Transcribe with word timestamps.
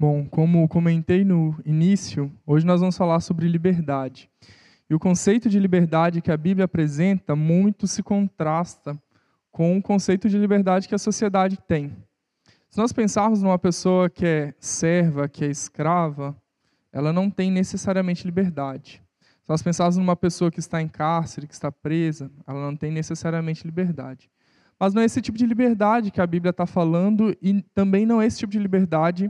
Bom, 0.00 0.24
como 0.26 0.68
comentei 0.68 1.24
no 1.24 1.60
início, 1.66 2.30
hoje 2.46 2.64
nós 2.64 2.78
vamos 2.78 2.96
falar 2.96 3.18
sobre 3.18 3.48
liberdade. 3.48 4.30
E 4.88 4.94
o 4.94 4.98
conceito 4.98 5.48
de 5.48 5.58
liberdade 5.58 6.20
que 6.22 6.30
a 6.30 6.36
Bíblia 6.36 6.66
apresenta 6.66 7.34
muito 7.34 7.88
se 7.88 8.00
contrasta 8.00 8.96
com 9.50 9.76
o 9.76 9.82
conceito 9.82 10.28
de 10.28 10.38
liberdade 10.38 10.86
que 10.86 10.94
a 10.94 10.98
sociedade 10.98 11.58
tem. 11.66 11.96
Se 12.70 12.78
nós 12.78 12.92
pensarmos 12.92 13.42
numa 13.42 13.58
pessoa 13.58 14.08
que 14.08 14.24
é 14.24 14.54
serva, 14.60 15.28
que 15.28 15.44
é 15.44 15.50
escrava, 15.50 16.40
ela 16.92 17.12
não 17.12 17.28
tem 17.28 17.50
necessariamente 17.50 18.24
liberdade. 18.24 19.02
Se 19.42 19.48
nós 19.48 19.62
pensarmos 19.62 19.96
numa 19.96 20.14
pessoa 20.14 20.48
que 20.48 20.60
está 20.60 20.80
em 20.80 20.86
cárcere, 20.86 21.48
que 21.48 21.54
está 21.54 21.72
presa, 21.72 22.30
ela 22.46 22.64
não 22.64 22.76
tem 22.76 22.92
necessariamente 22.92 23.66
liberdade. 23.66 24.30
Mas 24.78 24.94
não 24.94 25.02
é 25.02 25.06
esse 25.06 25.20
tipo 25.20 25.36
de 25.36 25.44
liberdade 25.44 26.12
que 26.12 26.20
a 26.20 26.26
Bíblia 26.26 26.50
está 26.50 26.66
falando 26.66 27.36
e 27.42 27.62
também 27.74 28.06
não 28.06 28.22
é 28.22 28.26
esse 28.26 28.38
tipo 28.38 28.52
de 28.52 28.60
liberdade 28.60 29.28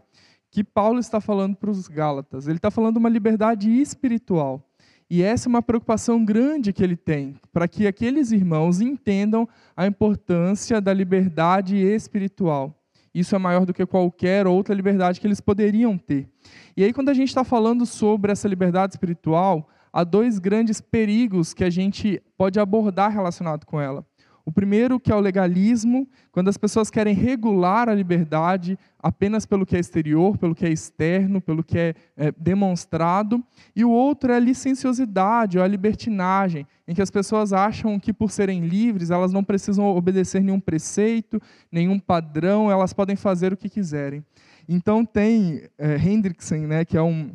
que 0.51 0.65
Paulo 0.65 0.99
está 0.99 1.21
falando 1.21 1.57
para 1.57 1.71
os 1.71 1.89
Gálatas. 1.89 2.47
Ele 2.47 2.56
está 2.56 2.70
falando 2.70 2.97
uma 2.97 3.09
liberdade 3.09 3.70
espiritual. 3.70 4.65
E 5.11 5.23
essa 5.23 5.48
é 5.48 5.51
uma 5.51 5.62
preocupação 5.62 6.23
grande 6.23 6.73
que 6.73 6.83
ele 6.83 6.97
tem, 6.97 7.37
para 7.51 7.66
que 7.66 7.87
aqueles 7.87 8.30
irmãos 8.30 8.80
entendam 8.80 9.48
a 9.75 9.87
importância 9.87 10.80
da 10.80 10.92
liberdade 10.92 11.77
espiritual. 11.77 12.75
Isso 13.15 13.34
é 13.34 13.39
maior 13.39 13.65
do 13.65 13.73
que 13.73 13.87
qualquer 13.87 14.47
outra 14.47 14.75
liberdade 14.75 15.19
que 15.19 15.27
eles 15.27 15.41
poderiam 15.41 15.97
ter. 15.97 16.29
E 16.77 16.84
aí, 16.84 16.92
quando 16.92 17.09
a 17.09 17.15
gente 17.15 17.28
está 17.28 17.42
falando 17.42 17.87
sobre 17.87 18.30
essa 18.30 18.47
liberdade 18.47 18.95
espiritual, 18.95 19.69
há 19.91 20.05
dois 20.05 20.39
grandes 20.39 20.80
perigos 20.80 21.55
que 21.55 21.65
a 21.65 21.70
gente 21.70 22.23
pode 22.37 22.61
abordar 22.61 23.11
relacionado 23.11 23.65
com 23.65 23.80
ela. 23.80 24.06
O 24.48 24.51
primeiro, 24.51 24.98
que 24.98 25.12
é 25.12 25.15
o 25.15 25.20
legalismo, 25.20 26.09
quando 26.33 26.48
as 26.48 26.56
pessoas 26.56 26.89
querem 26.89 27.12
regular 27.12 27.87
a 27.87 27.95
liberdade 27.95 28.79
apenas 28.98 29.45
pelo 29.45 29.66
que 29.66 29.77
é 29.77 29.79
exterior, 29.79 30.39
pelo 30.39 30.55
que 30.55 30.65
é 30.65 30.70
externo, 30.70 31.39
pelo 31.39 31.62
que 31.62 31.79
é, 31.79 31.95
é 32.16 32.33
demonstrado. 32.33 33.45
E 33.77 33.84
o 33.84 33.91
outro 33.91 34.33
é 34.33 34.37
a 34.37 34.41
licenciosidade, 34.41 35.59
ou 35.59 35.64
a 35.64 35.69
libertinagem, 35.69 36.67
em 36.87 36.95
que 36.95 37.03
as 37.03 37.11
pessoas 37.11 37.53
acham 37.53 38.00
que, 38.00 38.11
por 38.11 38.31
serem 38.31 38.67
livres, 38.67 39.11
elas 39.11 39.34
não 39.34 39.45
precisam 39.45 39.84
obedecer 39.84 40.42
nenhum 40.42 40.61
preceito, 40.61 41.39
nenhum 41.70 41.98
padrão, 41.98 42.70
elas 42.70 42.94
podem 42.94 43.17
fazer 43.17 43.53
o 43.53 43.56
que 43.56 43.69
quiserem. 43.69 44.25
Então, 44.67 45.05
tem 45.05 45.65
é, 45.77 45.97
Hendrickson, 45.97 46.67
né, 46.67 46.87
que 46.87 46.97
é 46.97 47.03
um, 47.03 47.33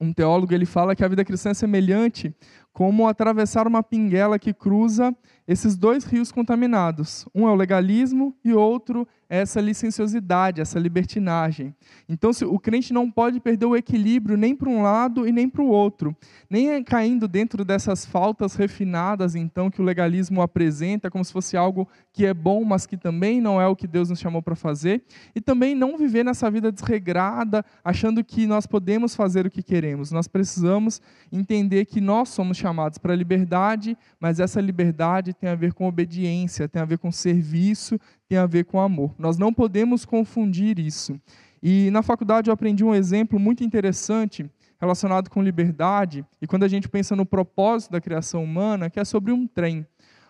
um 0.00 0.12
teólogo, 0.12 0.54
ele 0.54 0.66
fala 0.66 0.94
que 0.94 1.04
a 1.04 1.08
vida 1.08 1.24
cristã 1.24 1.50
é 1.50 1.54
semelhante 1.54 2.34
como 2.72 3.08
atravessar 3.08 3.66
uma 3.66 3.82
pinguela 3.82 4.38
que 4.38 4.54
cruza 4.54 5.14
esses 5.46 5.76
dois 5.76 6.04
rios 6.04 6.30
contaminados. 6.30 7.26
Um 7.34 7.48
é 7.48 7.50
o 7.50 7.56
legalismo 7.56 8.36
e 8.44 8.52
outro 8.52 9.06
essa 9.28 9.60
licenciosidade, 9.60 10.60
essa 10.60 10.78
libertinagem. 10.78 11.74
Então, 12.08 12.30
o 12.46 12.58
crente 12.58 12.92
não 12.92 13.10
pode 13.10 13.40
perder 13.40 13.66
o 13.66 13.76
equilíbrio 13.76 14.36
nem 14.36 14.54
para 14.56 14.68
um 14.68 14.82
lado 14.82 15.28
e 15.28 15.32
nem 15.32 15.48
para 15.48 15.62
o 15.62 15.68
outro. 15.68 16.16
Nem 16.48 16.70
é 16.70 16.82
caindo 16.82 17.28
dentro 17.28 17.64
dessas 17.64 18.06
faltas 18.06 18.54
refinadas, 18.54 19.34
então, 19.34 19.70
que 19.70 19.82
o 19.82 19.84
legalismo 19.84 20.40
apresenta, 20.40 21.10
como 21.10 21.24
se 21.24 21.32
fosse 21.32 21.56
algo 21.56 21.86
que 22.12 22.24
é 22.24 22.32
bom, 22.32 22.64
mas 22.64 22.86
que 22.86 22.96
também 22.96 23.40
não 23.40 23.60
é 23.60 23.66
o 23.66 23.76
que 23.76 23.86
Deus 23.86 24.08
nos 24.08 24.18
chamou 24.18 24.42
para 24.42 24.56
fazer. 24.56 25.02
E 25.34 25.40
também 25.40 25.74
não 25.74 25.98
viver 25.98 26.24
nessa 26.24 26.50
vida 26.50 26.72
desregrada, 26.72 27.64
achando 27.84 28.24
que 28.24 28.46
nós 28.46 28.66
podemos 28.66 29.14
fazer 29.14 29.46
o 29.46 29.50
que 29.50 29.62
queremos. 29.62 30.10
Nós 30.10 30.26
precisamos 30.26 31.02
entender 31.30 31.84
que 31.84 32.00
nós 32.00 32.30
somos 32.30 32.56
chamados 32.56 32.98
para 32.98 33.12
a 33.12 33.16
liberdade, 33.16 33.96
mas 34.18 34.40
essa 34.40 34.60
liberdade 34.60 35.34
tem 35.34 35.50
a 35.50 35.54
ver 35.54 35.74
com 35.74 35.86
obediência, 35.86 36.68
tem 36.68 36.80
a 36.80 36.84
ver 36.84 36.98
com 36.98 37.12
serviço, 37.12 37.98
tem 38.28 38.38
a 38.38 38.46
ver 38.46 38.64
com 38.64 38.78
amor. 38.78 39.14
Nós 39.18 39.38
não 39.38 39.52
podemos 39.52 40.04
confundir 40.04 40.78
isso. 40.78 41.18
E 41.62 41.90
na 41.90 42.02
faculdade 42.02 42.50
eu 42.50 42.54
aprendi 42.54 42.84
um 42.84 42.94
exemplo 42.94 43.38
muito 43.38 43.64
interessante 43.64 44.48
relacionado 44.80 45.28
com 45.28 45.42
liberdade, 45.42 46.24
e 46.40 46.46
quando 46.46 46.62
a 46.62 46.68
gente 46.68 46.88
pensa 46.88 47.16
no 47.16 47.26
propósito 47.26 47.90
da 47.90 48.00
criação 48.00 48.44
humana, 48.44 48.88
que 48.88 49.00
é 49.00 49.04
sobre 49.04 49.32
um 49.32 49.44
trem. 49.44 49.84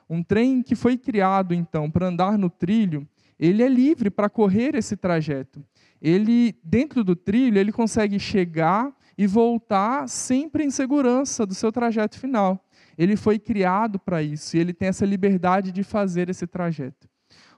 Um 0.08 0.22
trem 0.22 0.62
que 0.62 0.74
foi 0.74 0.96
criado, 0.96 1.52
então, 1.52 1.90
para 1.90 2.06
andar 2.06 2.38
no 2.38 2.48
trilho, 2.48 3.06
ele 3.38 3.62
é 3.62 3.68
livre 3.68 4.08
para 4.08 4.30
correr 4.30 4.74
esse 4.74 4.96
trajeto. 4.96 5.62
Ele, 6.00 6.56
dentro 6.64 7.04
do 7.04 7.14
trilho, 7.14 7.58
ele 7.58 7.72
consegue 7.72 8.18
chegar 8.18 8.90
e 9.18 9.26
voltar 9.26 10.08
sempre 10.08 10.64
em 10.64 10.70
segurança 10.70 11.44
do 11.44 11.54
seu 11.54 11.70
trajeto 11.70 12.18
final. 12.18 12.64
Ele 12.96 13.16
foi 13.16 13.38
criado 13.38 13.98
para 13.98 14.22
isso 14.22 14.56
e 14.56 14.60
ele 14.60 14.72
tem 14.72 14.88
essa 14.88 15.04
liberdade 15.04 15.70
de 15.70 15.82
fazer 15.82 16.30
esse 16.30 16.46
trajeto. 16.46 17.08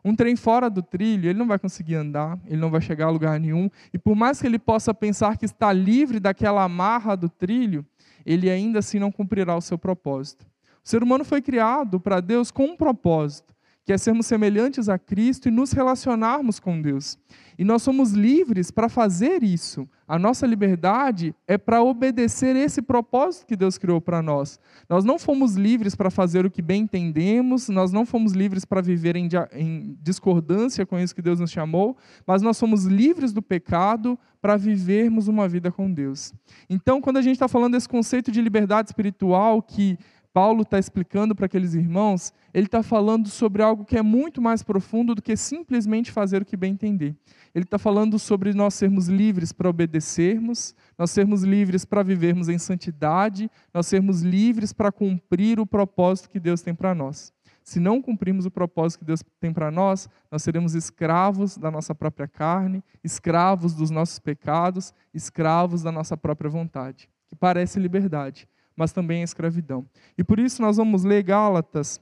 Um 0.04 0.14
trem 0.14 0.34
fora 0.36 0.70
do 0.70 0.82
trilho, 0.82 1.28
ele 1.28 1.38
não 1.38 1.46
vai 1.46 1.58
conseguir 1.58 1.94
andar, 1.94 2.38
ele 2.46 2.60
não 2.60 2.70
vai 2.70 2.80
chegar 2.80 3.06
a 3.06 3.10
lugar 3.10 3.38
nenhum, 3.38 3.70
e 3.92 3.98
por 3.98 4.14
mais 4.14 4.40
que 4.40 4.46
ele 4.46 4.58
possa 4.58 4.94
pensar 4.94 5.36
que 5.36 5.44
está 5.44 5.72
livre 5.72 6.18
daquela 6.18 6.64
amarra 6.64 7.16
do 7.16 7.28
trilho, 7.28 7.84
ele 8.24 8.50
ainda 8.50 8.78
assim 8.78 8.98
não 8.98 9.12
cumprirá 9.12 9.56
o 9.56 9.60
seu 9.60 9.78
propósito. 9.78 10.46
O 10.82 10.88
ser 10.88 11.02
humano 11.02 11.24
foi 11.24 11.42
criado 11.42 12.00
para 12.00 12.20
Deus 12.20 12.50
com 12.50 12.64
um 12.64 12.76
propósito, 12.76 13.54
que 13.90 13.94
é 13.94 13.98
sermos 13.98 14.26
semelhantes 14.26 14.88
a 14.88 14.96
Cristo 14.96 15.48
e 15.48 15.50
nos 15.50 15.72
relacionarmos 15.72 16.60
com 16.60 16.80
Deus. 16.80 17.18
E 17.58 17.64
nós 17.64 17.82
somos 17.82 18.12
livres 18.12 18.70
para 18.70 18.88
fazer 18.88 19.42
isso. 19.42 19.84
A 20.06 20.16
nossa 20.16 20.46
liberdade 20.46 21.34
é 21.44 21.58
para 21.58 21.82
obedecer 21.82 22.54
esse 22.54 22.80
propósito 22.80 23.46
que 23.46 23.56
Deus 23.56 23.76
criou 23.76 24.00
para 24.00 24.22
nós. 24.22 24.60
Nós 24.88 25.04
não 25.04 25.18
fomos 25.18 25.56
livres 25.56 25.96
para 25.96 26.08
fazer 26.08 26.46
o 26.46 26.50
que 26.52 26.62
bem 26.62 26.82
entendemos, 26.82 27.68
nós 27.68 27.90
não 27.90 28.06
fomos 28.06 28.30
livres 28.30 28.64
para 28.64 28.80
viver 28.80 29.16
em, 29.16 29.28
em 29.52 29.98
discordância 30.00 30.86
com 30.86 30.96
isso 30.96 31.12
que 31.12 31.20
Deus 31.20 31.40
nos 31.40 31.50
chamou, 31.50 31.96
mas 32.24 32.42
nós 32.42 32.56
somos 32.56 32.84
livres 32.84 33.32
do 33.32 33.42
pecado 33.42 34.16
para 34.40 34.56
vivermos 34.56 35.26
uma 35.26 35.48
vida 35.48 35.72
com 35.72 35.92
Deus. 35.92 36.32
Então, 36.68 37.00
quando 37.00 37.16
a 37.16 37.22
gente 37.22 37.34
está 37.34 37.48
falando 37.48 37.72
desse 37.72 37.88
conceito 37.88 38.30
de 38.30 38.40
liberdade 38.40 38.90
espiritual 38.90 39.60
que 39.60 39.98
Paulo 40.32 40.62
está 40.62 40.78
explicando 40.78 41.34
para 41.34 41.46
aqueles 41.46 41.74
irmãos, 41.74 42.32
ele 42.54 42.66
está 42.66 42.82
falando 42.82 43.28
sobre 43.28 43.62
algo 43.62 43.84
que 43.84 43.98
é 43.98 44.02
muito 44.02 44.40
mais 44.40 44.62
profundo 44.62 45.14
do 45.14 45.22
que 45.22 45.36
simplesmente 45.36 46.12
fazer 46.12 46.42
o 46.42 46.44
que 46.44 46.56
bem 46.56 46.72
entender. 46.72 47.16
Ele 47.52 47.64
está 47.64 47.78
falando 47.78 48.16
sobre 48.16 48.54
nós 48.54 48.74
sermos 48.74 49.08
livres 49.08 49.52
para 49.52 49.68
obedecermos, 49.68 50.74
nós 50.96 51.10
sermos 51.10 51.42
livres 51.42 51.84
para 51.84 52.04
vivermos 52.04 52.48
em 52.48 52.58
santidade, 52.58 53.50
nós 53.74 53.88
sermos 53.88 54.22
livres 54.22 54.72
para 54.72 54.92
cumprir 54.92 55.58
o 55.58 55.66
propósito 55.66 56.30
que 56.30 56.38
Deus 56.38 56.62
tem 56.62 56.74
para 56.74 56.94
nós. 56.94 57.32
Se 57.62 57.78
não 57.78 58.00
cumprirmos 58.00 58.46
o 58.46 58.50
propósito 58.50 59.00
que 59.00 59.04
Deus 59.04 59.22
tem 59.40 59.52
para 59.52 59.70
nós, 59.70 60.08
nós 60.30 60.42
seremos 60.42 60.74
escravos 60.74 61.56
da 61.56 61.70
nossa 61.70 61.94
própria 61.94 62.26
carne, 62.26 62.82
escravos 63.02 63.74
dos 63.74 63.90
nossos 63.90 64.18
pecados, 64.18 64.94
escravos 65.12 65.82
da 65.82 65.92
nossa 65.92 66.16
própria 66.16 66.48
vontade, 66.48 67.08
que 67.28 67.36
parece 67.36 67.78
liberdade, 67.78 68.48
mas 68.76 68.92
também 68.92 69.20
é 69.20 69.24
escravidão. 69.24 69.86
E 70.16 70.24
por 70.24 70.38
isso 70.38 70.62
nós 70.62 70.76
vamos 70.76 71.04
ler 71.04 71.22
Gálatas, 71.22 72.00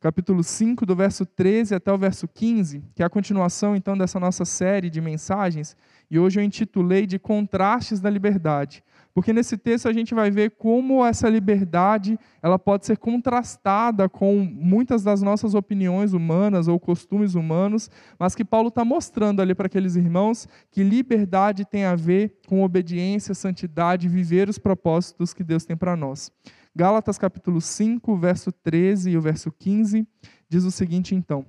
capítulo 0.00 0.42
5, 0.42 0.84
do 0.84 0.94
verso 0.94 1.24
13 1.24 1.74
até 1.74 1.92
o 1.92 1.98
verso 1.98 2.28
15, 2.28 2.82
que 2.94 3.02
é 3.02 3.06
a 3.06 3.10
continuação 3.10 3.74
então 3.74 3.96
dessa 3.96 4.20
nossa 4.20 4.44
série 4.44 4.90
de 4.90 5.00
mensagens, 5.00 5.76
e 6.10 6.18
hoje 6.18 6.38
eu 6.38 6.44
intitulei 6.44 7.06
de 7.06 7.18
Contrastes 7.18 8.00
da 8.00 8.10
Liberdade. 8.10 8.84
Porque 9.16 9.32
nesse 9.32 9.56
texto 9.56 9.88
a 9.88 9.94
gente 9.94 10.14
vai 10.14 10.30
ver 10.30 10.50
como 10.58 11.02
essa 11.02 11.26
liberdade 11.26 12.20
ela 12.42 12.58
pode 12.58 12.84
ser 12.84 12.98
contrastada 12.98 14.10
com 14.10 14.44
muitas 14.44 15.02
das 15.02 15.22
nossas 15.22 15.54
opiniões 15.54 16.12
humanas 16.12 16.68
ou 16.68 16.78
costumes 16.78 17.34
humanos, 17.34 17.90
mas 18.18 18.34
que 18.34 18.44
Paulo 18.44 18.68
está 18.68 18.84
mostrando 18.84 19.40
ali 19.40 19.54
para 19.54 19.68
aqueles 19.68 19.96
irmãos 19.96 20.46
que 20.70 20.82
liberdade 20.82 21.64
tem 21.64 21.86
a 21.86 21.96
ver 21.96 22.40
com 22.46 22.62
obediência, 22.62 23.34
santidade, 23.34 24.06
viver 24.06 24.50
os 24.50 24.58
propósitos 24.58 25.32
que 25.32 25.42
Deus 25.42 25.64
tem 25.64 25.78
para 25.78 25.96
nós. 25.96 26.30
Gálatas 26.74 27.16
capítulo 27.16 27.58
5, 27.58 28.18
verso 28.18 28.52
13 28.52 29.12
e 29.12 29.16
o 29.16 29.22
verso 29.22 29.50
15 29.50 30.06
diz 30.46 30.62
o 30.64 30.70
seguinte 30.70 31.14
então: 31.14 31.46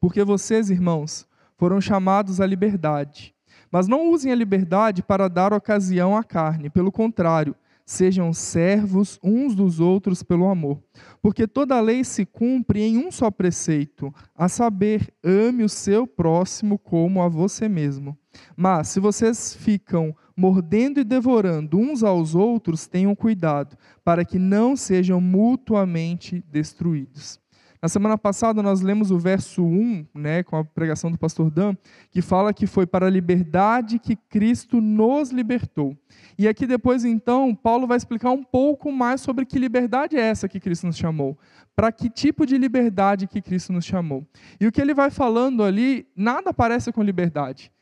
Porque 0.00 0.24
vocês, 0.24 0.70
irmãos, 0.70 1.24
foram 1.56 1.80
chamados 1.80 2.40
à 2.40 2.46
liberdade 2.46 3.32
mas 3.70 3.86
não 3.86 4.10
usem 4.10 4.32
a 4.32 4.36
liberdade 4.36 5.02
para 5.02 5.28
dar 5.28 5.52
ocasião 5.52 6.16
à 6.16 6.24
carne, 6.24 6.70
pelo 6.70 6.90
contrário, 6.90 7.54
sejam 7.90 8.32
servos 8.32 9.18
uns 9.22 9.54
dos 9.54 9.80
outros 9.80 10.22
pelo 10.22 10.48
amor. 10.48 10.80
Porque 11.20 11.46
toda 11.48 11.76
a 11.76 11.80
lei 11.80 12.04
se 12.04 12.24
cumpre 12.24 12.82
em 12.82 12.98
um 12.98 13.10
só 13.10 13.30
preceito, 13.30 14.14
a 14.36 14.48
saber, 14.48 15.12
ame 15.24 15.64
o 15.64 15.68
seu 15.68 16.06
próximo 16.06 16.78
como 16.78 17.20
a 17.20 17.28
você 17.28 17.68
mesmo. 17.68 18.16
Mas 18.56 18.88
se 18.88 19.00
vocês 19.00 19.54
ficam 19.54 20.14
mordendo 20.36 21.00
e 21.00 21.04
devorando 21.04 21.78
uns 21.78 22.04
aos 22.04 22.34
outros, 22.34 22.86
tenham 22.86 23.14
cuidado, 23.14 23.76
para 24.04 24.24
que 24.24 24.38
não 24.38 24.76
sejam 24.76 25.20
mutuamente 25.20 26.44
destruídos. 26.50 27.40
Na 27.82 27.88
semana 27.88 28.18
passada 28.18 28.62
nós 28.62 28.82
lemos 28.82 29.10
o 29.10 29.18
verso 29.18 29.64
1, 29.64 30.06
né, 30.14 30.42
com 30.42 30.56
a 30.56 30.64
pregação 30.64 31.10
do 31.10 31.16
pastor 31.16 31.50
Dan, 31.50 31.74
que 32.10 32.20
fala 32.20 32.52
que 32.52 32.66
foi 32.66 32.86
para 32.86 33.06
a 33.06 33.10
liberdade 33.10 33.98
que 33.98 34.14
Cristo 34.14 34.82
nos 34.82 35.30
libertou. 35.30 35.96
E 36.38 36.46
aqui 36.46 36.66
depois 36.66 37.06
então, 37.06 37.54
Paulo 37.54 37.86
vai 37.86 37.96
explicar 37.96 38.32
um 38.32 38.42
pouco 38.42 38.92
mais 38.92 39.22
sobre 39.22 39.46
que 39.46 39.58
liberdade 39.58 40.16
é 40.16 40.20
essa 40.20 40.46
que 40.46 40.60
Cristo 40.60 40.86
nos 40.86 40.96
chamou. 40.98 41.38
Para 41.74 41.90
que 41.90 42.10
tipo 42.10 42.44
de 42.44 42.58
liberdade 42.58 43.26
que 43.26 43.40
Cristo 43.40 43.72
nos 43.72 43.86
chamou. 43.86 44.26
E 44.60 44.66
o 44.66 44.72
que 44.72 44.80
ele 44.80 44.92
vai 44.92 45.10
falando 45.10 45.62
ali, 45.62 46.06
nada 46.14 46.52
parece 46.52 46.92
com 46.92 47.02
liberdade. 47.02 47.72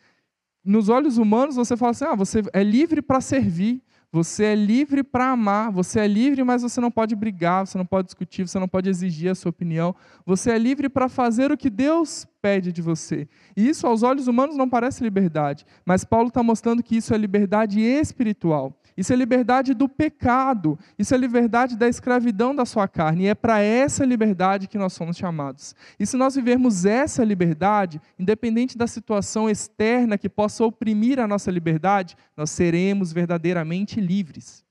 nos 0.65 0.89
olhos 0.89 1.19
humanos 1.19 1.57
você 1.57 1.77
fala 1.77 1.91
assim: 1.91 2.05
ah, 2.05 2.15
você 2.15 2.43
é 2.53 2.63
livre 2.63 3.03
para 3.03 3.21
servir, 3.21 3.83
você 4.11 4.45
é 4.45 4.55
livre 4.55 5.05
para 5.05 5.31
amar, 5.33 5.71
você 5.71 6.01
é 6.01 6.07
livre, 6.07 6.43
mas 6.43 6.63
você 6.63 6.81
não 6.81 6.91
pode 6.91 7.15
brigar, 7.15 7.67
você 7.67 7.77
não 7.77 7.85
pode 7.85 8.07
discutir, 8.07 8.49
você 8.49 8.59
não 8.59 8.69
pode 8.69 8.89
exigir 8.89 9.31
a 9.31 9.35
sua 9.35 9.51
opinião. 9.51 9.95
Você 10.25 10.51
é 10.51 10.59
livre 10.59 10.89
para 10.89 11.11
fazer 11.11 11.53
o 11.53 11.59
que 11.59 11.69
Deus 11.69 12.27
pede 12.41 12.73
de 12.73 12.81
você. 12.81 13.29
E 13.55 13.69
isso, 13.69 13.87
aos 13.87 14.03
olhos 14.03 14.27
humanos, 14.27 14.57
não 14.57 14.69
parece 14.69 15.03
liberdade, 15.03 15.67
mas 15.85 16.05
Paulo 16.05 16.29
está 16.29 16.43
mostrando 16.43 16.83
que 16.83 16.97
isso 16.97 17.13
é 17.13 17.19
liberdade 17.19 17.81
espiritual. 17.81 18.75
Isso 18.99 19.13
é 19.13 19.17
liberdade 19.17 19.75
do 19.75 19.89
pecado. 19.89 20.77
Isso 20.99 21.15
é 21.15 21.17
liberdade 21.17 21.77
da 21.77 21.89
escravidão 21.89 22.53
da 22.53 22.67
sua 22.67 22.89
carne. 22.89 23.25
E 23.25 23.27
é 23.29 23.35
para 23.35 23.61
essa 23.61 24.05
liberdade 24.05 24.67
que 24.67 24.77
nós 24.77 24.93
somos 24.93 25.17
chamados. 25.17 25.73
E 26.01 26.05
se 26.05 26.17
nós 26.17 26.35
vivermos 26.35 26.85
essa 26.85 27.23
liberdade, 27.23 28.03
independente 28.19 28.77
da 28.77 28.89
situação 28.89 29.49
externa 29.49 30.19
que 30.19 30.29
possa 30.29 30.65
oprimir 30.65 31.21
a 31.21 31.29
nossa 31.29 31.49
liberdade, 31.49 32.17
nós 32.37 32.51
seremos 32.51 33.13
verdadeiramente 33.13 34.01
livres. 34.01 34.65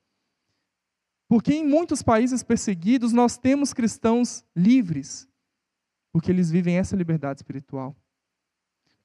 Porque 1.30 1.54
em 1.54 1.66
muitos 1.66 2.04
países 2.04 2.44
perseguidos 2.44 3.14
nós 3.14 3.38
temos 3.38 3.74
cristãos 3.74 4.44
livres, 4.54 5.26
porque 6.12 6.32
eles 6.32 6.52
vivem 6.52 6.78
essa 6.78 6.98
liberdade 6.98 7.40
espiritual. 7.40 7.96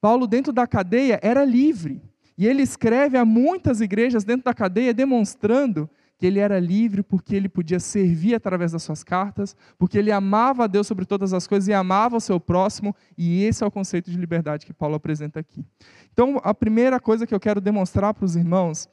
Paulo, 0.00 0.26
dentro 0.26 0.52
da 0.52 0.66
cadeia, 0.66 1.20
era 1.22 1.44
livre. 1.44 2.02
E 2.42 2.46
ele 2.48 2.60
escreve 2.60 3.16
a 3.16 3.24
muitas 3.24 3.80
igrejas 3.80 4.24
dentro 4.24 4.46
da 4.46 4.52
cadeia, 4.52 4.92
demonstrando 4.92 5.88
que 6.18 6.26
ele 6.26 6.40
era 6.40 6.58
livre 6.58 7.00
porque 7.00 7.36
ele 7.36 7.48
podia 7.48 7.78
servir 7.78 8.34
através 8.34 8.72
das 8.72 8.82
suas 8.82 9.04
cartas, 9.04 9.54
porque 9.78 9.96
ele 9.96 10.10
amava 10.10 10.64
a 10.64 10.66
Deus 10.66 10.88
sobre 10.88 11.04
todas 11.04 11.32
as 11.32 11.46
coisas 11.46 11.68
e 11.68 11.72
amava 11.72 12.16
o 12.16 12.20
seu 12.20 12.40
próximo, 12.40 12.96
e 13.16 13.44
esse 13.44 13.62
é 13.62 13.66
o 13.66 13.70
conceito 13.70 14.10
de 14.10 14.18
liberdade 14.18 14.66
que 14.66 14.72
Paulo 14.72 14.96
apresenta 14.96 15.38
aqui. 15.38 15.64
Então, 16.12 16.40
a 16.42 16.52
primeira 16.52 16.98
coisa 16.98 17.28
que 17.28 17.32
eu 17.32 17.38
quero 17.38 17.60
demonstrar 17.60 18.12
para 18.12 18.24
os 18.24 18.34
irmãos 18.34 18.88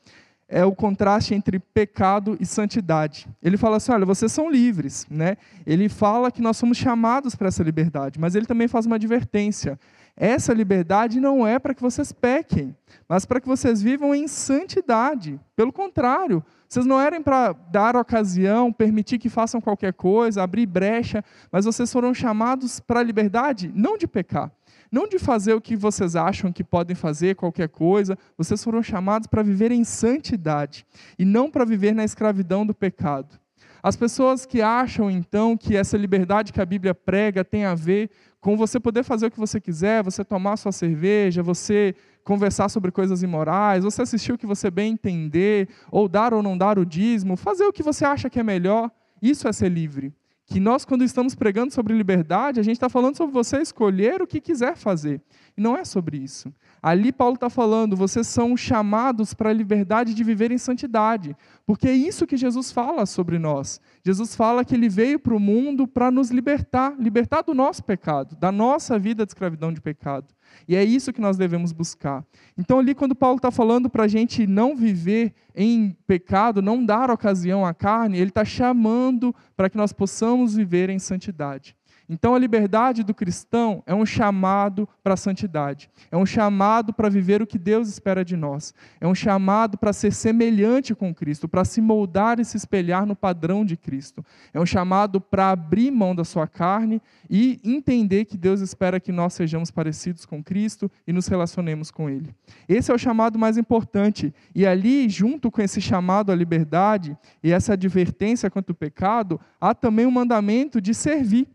é 0.48 0.64
o 0.64 0.76
contraste 0.76 1.34
entre 1.34 1.58
pecado 1.58 2.38
e 2.40 2.46
santidade. 2.46 3.28
Ele 3.42 3.58
fala 3.58 3.78
assim: 3.78 3.92
olha, 3.92 4.06
vocês 4.06 4.32
são 4.32 4.48
livres, 4.48 5.08
né? 5.10 5.38
Ele 5.66 5.90
fala 5.90 6.32
que 6.32 6.42
nós 6.42 6.56
somos 6.56 6.78
chamados 6.78 7.34
para 7.34 7.48
essa 7.48 7.64
liberdade, 7.64 8.20
mas 8.20 8.36
ele 8.36 8.46
também 8.46 8.68
faz 8.68 8.86
uma 8.86 8.98
advertência. 8.98 9.80
Essa 10.22 10.54
liberdade 10.54 11.18
não 11.18 11.48
é 11.48 11.58
para 11.58 11.74
que 11.74 11.82
vocês 11.82 12.12
pequem, 12.12 12.76
mas 13.08 13.26
para 13.26 13.40
que 13.40 13.48
vocês 13.48 13.82
vivam 13.82 14.14
em 14.14 14.28
santidade. 14.28 15.40
Pelo 15.56 15.72
contrário, 15.72 16.44
vocês 16.68 16.86
não 16.86 17.00
eram 17.00 17.24
para 17.24 17.54
dar 17.54 17.96
ocasião, 17.96 18.74
permitir 18.74 19.18
que 19.18 19.30
façam 19.30 19.62
qualquer 19.62 19.94
coisa, 19.94 20.44
abrir 20.44 20.66
brecha, 20.66 21.24
mas 21.50 21.64
vocês 21.64 21.92
foram 21.94 22.14
chamados 22.14 22.82
para 22.82 23.00
a 23.00 23.04
liberdade 23.04 23.72
não 23.74 23.98
de 23.98 24.10
pecar, 24.10 24.52
não 24.92 25.08
de 25.08 25.18
fazer 25.18 25.54
o 25.54 25.62
que 25.62 25.78
vocês 25.78 26.18
acham 26.18 26.52
que 26.52 26.66
podem 26.66 26.98
fazer, 26.98 27.38
qualquer 27.38 27.70
coisa, 27.70 28.18
vocês 28.38 28.62
foram 28.62 28.84
chamados 28.84 29.26
para 29.26 29.42
viver 29.42 29.72
em 29.72 29.86
santidade 29.86 30.86
e 31.18 31.24
não 31.24 31.50
para 31.50 31.64
viver 31.64 31.96
na 31.96 32.04
escravidão 32.04 32.66
do 32.66 32.76
pecado. 32.76 33.40
As 33.82 33.96
pessoas 33.96 34.46
que 34.46 34.62
acham 34.62 35.10
então 35.10 35.56
que 35.56 35.76
essa 35.76 35.98
liberdade 35.98 36.52
que 36.52 36.60
a 36.60 36.66
Bíblia 36.66 36.94
prega 36.94 37.46
tem 37.46 37.64
a 37.64 37.74
ver 37.74 38.10
com 38.40 38.56
você 38.56 38.80
poder 38.80 39.04
fazer 39.04 39.28
o 39.28 39.32
que 39.32 39.40
você 39.40 39.60
quiser, 39.60 40.04
você 40.04 40.24
tomar 40.24 40.58
sua 40.58 40.72
cerveja, 40.72 41.44
você 41.44 41.94
conversar 42.24 42.70
sobre 42.70 42.92
coisas 42.92 43.22
imorais, 43.24 43.84
você 43.84 44.02
assistir 44.02 44.32
o 44.32 44.38
que 44.38 44.46
você 44.46 44.70
bem 44.72 44.94
entender, 44.94 45.68
ou 45.92 46.08
dar 46.08 46.34
ou 46.34 46.42
não 46.42 46.58
dar 46.58 46.80
o 46.80 46.86
dízimo, 46.86 47.36
fazer 47.36 47.66
o 47.66 47.74
que 47.74 47.84
você 47.84 48.06
acha 48.06 48.30
que 48.30 48.40
é 48.40 48.44
melhor, 48.44 48.92
isso 49.22 49.48
é 49.48 49.52
ser 49.52 49.70
livre. 49.70 50.14
Que 50.46 50.60
nós, 50.60 50.84
quando 50.84 51.04
estamos 51.04 51.36
pregando 51.36 51.72
sobre 51.72 51.94
liberdade, 51.94 52.60
a 52.60 52.64
gente 52.64 52.76
está 52.76 52.90
falando 52.90 53.16
sobre 53.16 53.34
você 53.34 53.58
escolher 53.62 54.22
o 54.22 54.26
que 54.26 54.42
quiser 54.42 54.76
fazer. 54.76 55.22
E 55.56 55.62
não 55.62 55.78
é 55.78 55.86
sobre 55.86 56.18
isso. 56.18 56.52
Ali 56.82 57.12
Paulo 57.12 57.36
está 57.36 57.50
falando, 57.50 57.96
vocês 57.96 58.28
são 58.28 58.56
chamados 58.56 59.34
para 59.34 59.50
a 59.50 59.54
liberdade 59.54 60.14
de 60.14 60.24
viver 60.24 60.52
em 60.52 60.58
santidade, 60.58 61.36
porque 61.66 61.88
é 61.88 61.94
isso 61.94 62.26
que 62.26 62.38
Jesus 62.38 62.72
fala 62.72 63.06
sobre 63.06 63.38
nós. 63.38 63.82
Jesus 64.06 64.36
fala 64.36 64.64
que 64.64 64.76
ele 64.76 64.88
veio 64.88 65.20
para 65.20 65.36
o 65.36 65.40
mundo 65.40 65.88
para 65.88 66.10
nos 66.10 66.32
libertar, 66.32 66.96
libertar 66.98 67.42
do 67.42 67.54
nosso 67.54 67.84
pecado, 67.84 68.36
da 68.36 68.52
nossa 68.52 68.98
vida 68.98 69.26
de 69.26 69.32
escravidão 69.32 69.74
de 69.74 69.82
pecado. 69.82 70.34
E 70.68 70.76
é 70.76 70.84
isso 70.84 71.14
que 71.14 71.22
nós 71.22 71.38
devemos 71.38 71.72
buscar. 71.72 72.26
Então, 72.58 72.80
ali, 72.80 72.96
quando 72.96 73.16
Paulo 73.16 73.38
está 73.38 73.52
falando 73.52 73.90
para 73.90 74.04
a 74.04 74.08
gente 74.08 74.48
não 74.48 74.76
viver 74.76 75.34
em 75.56 75.96
pecado, 76.08 76.62
não 76.62 76.84
dar 76.84 77.12
ocasião 77.12 77.66
à 77.66 77.74
carne, 77.74 78.18
ele 78.18 78.30
está 78.30 78.46
chamando 78.46 79.36
para 79.56 79.70
que 79.70 79.78
nós 79.78 79.94
possamos 79.94 80.56
viver 80.56 80.90
em 80.90 81.00
santidade. 81.00 81.76
Então, 82.10 82.34
a 82.34 82.40
liberdade 82.40 83.04
do 83.04 83.14
cristão 83.14 83.84
é 83.86 83.94
um 83.94 84.04
chamado 84.04 84.90
para 85.04 85.14
a 85.14 85.18
santidade, 85.18 85.92
é 86.12 86.18
um 86.18 86.26
chamado 86.26 86.92
para 86.92 87.08
viver 87.08 87.40
o 87.40 87.46
que 87.46 87.60
Deus 87.60 87.88
espera 87.88 88.26
de 88.26 88.36
nós, 88.36 88.74
é 89.00 89.08
um 89.08 89.14
chamado 89.14 89.78
para 89.78 89.94
ser 89.94 90.12
semelhante 90.12 90.96
com 90.96 91.14
Cristo, 91.14 91.48
para 91.48 91.64
se 91.64 91.80
moldar 91.80 92.40
e 92.40 92.46
se 92.46 92.58
espelhar 92.58 93.06
no 93.06 93.16
padrão 93.16 93.64
de 93.64 93.78
Cristo, 93.78 94.26
é 94.52 94.60
um 94.60 94.66
chamado 94.66 95.22
para 95.22 95.52
abrir 95.52 95.92
mão 95.92 96.16
da 96.16 96.24
sua 96.24 96.48
carne 96.48 97.00
e 97.30 97.60
entender 97.64 98.26
que 98.26 98.38
Deus 98.38 98.60
espera 98.60 99.00
que 99.00 99.12
nós 99.12 99.36
sejamos 99.36 99.70
parecidos 99.70 100.26
com 100.26 100.44
Cristo 100.44 100.90
e 101.06 101.14
nos 101.14 101.28
relacionemos 101.28 101.92
com 101.92 102.10
Ele. 102.10 102.34
Esse 102.68 102.92
é 102.92 102.96
o 102.96 102.98
chamado 102.98 103.38
mais 103.38 103.56
importante, 103.56 104.34
e 104.56 104.66
ali, 104.66 105.08
junto 105.08 105.52
com 105.52 105.62
esse 105.62 105.80
chamado 105.80 106.32
à 106.32 106.36
liberdade 106.36 107.16
e 107.44 107.52
essa 107.52 107.74
advertência 107.74 108.50
quanto 108.50 108.72
ao 108.72 108.76
pecado, 108.76 109.40
há 109.62 109.76
também 109.76 110.08
o 110.08 110.10
um 110.10 110.12
mandamento 110.12 110.82
de 110.82 110.96
servir. 110.96 111.48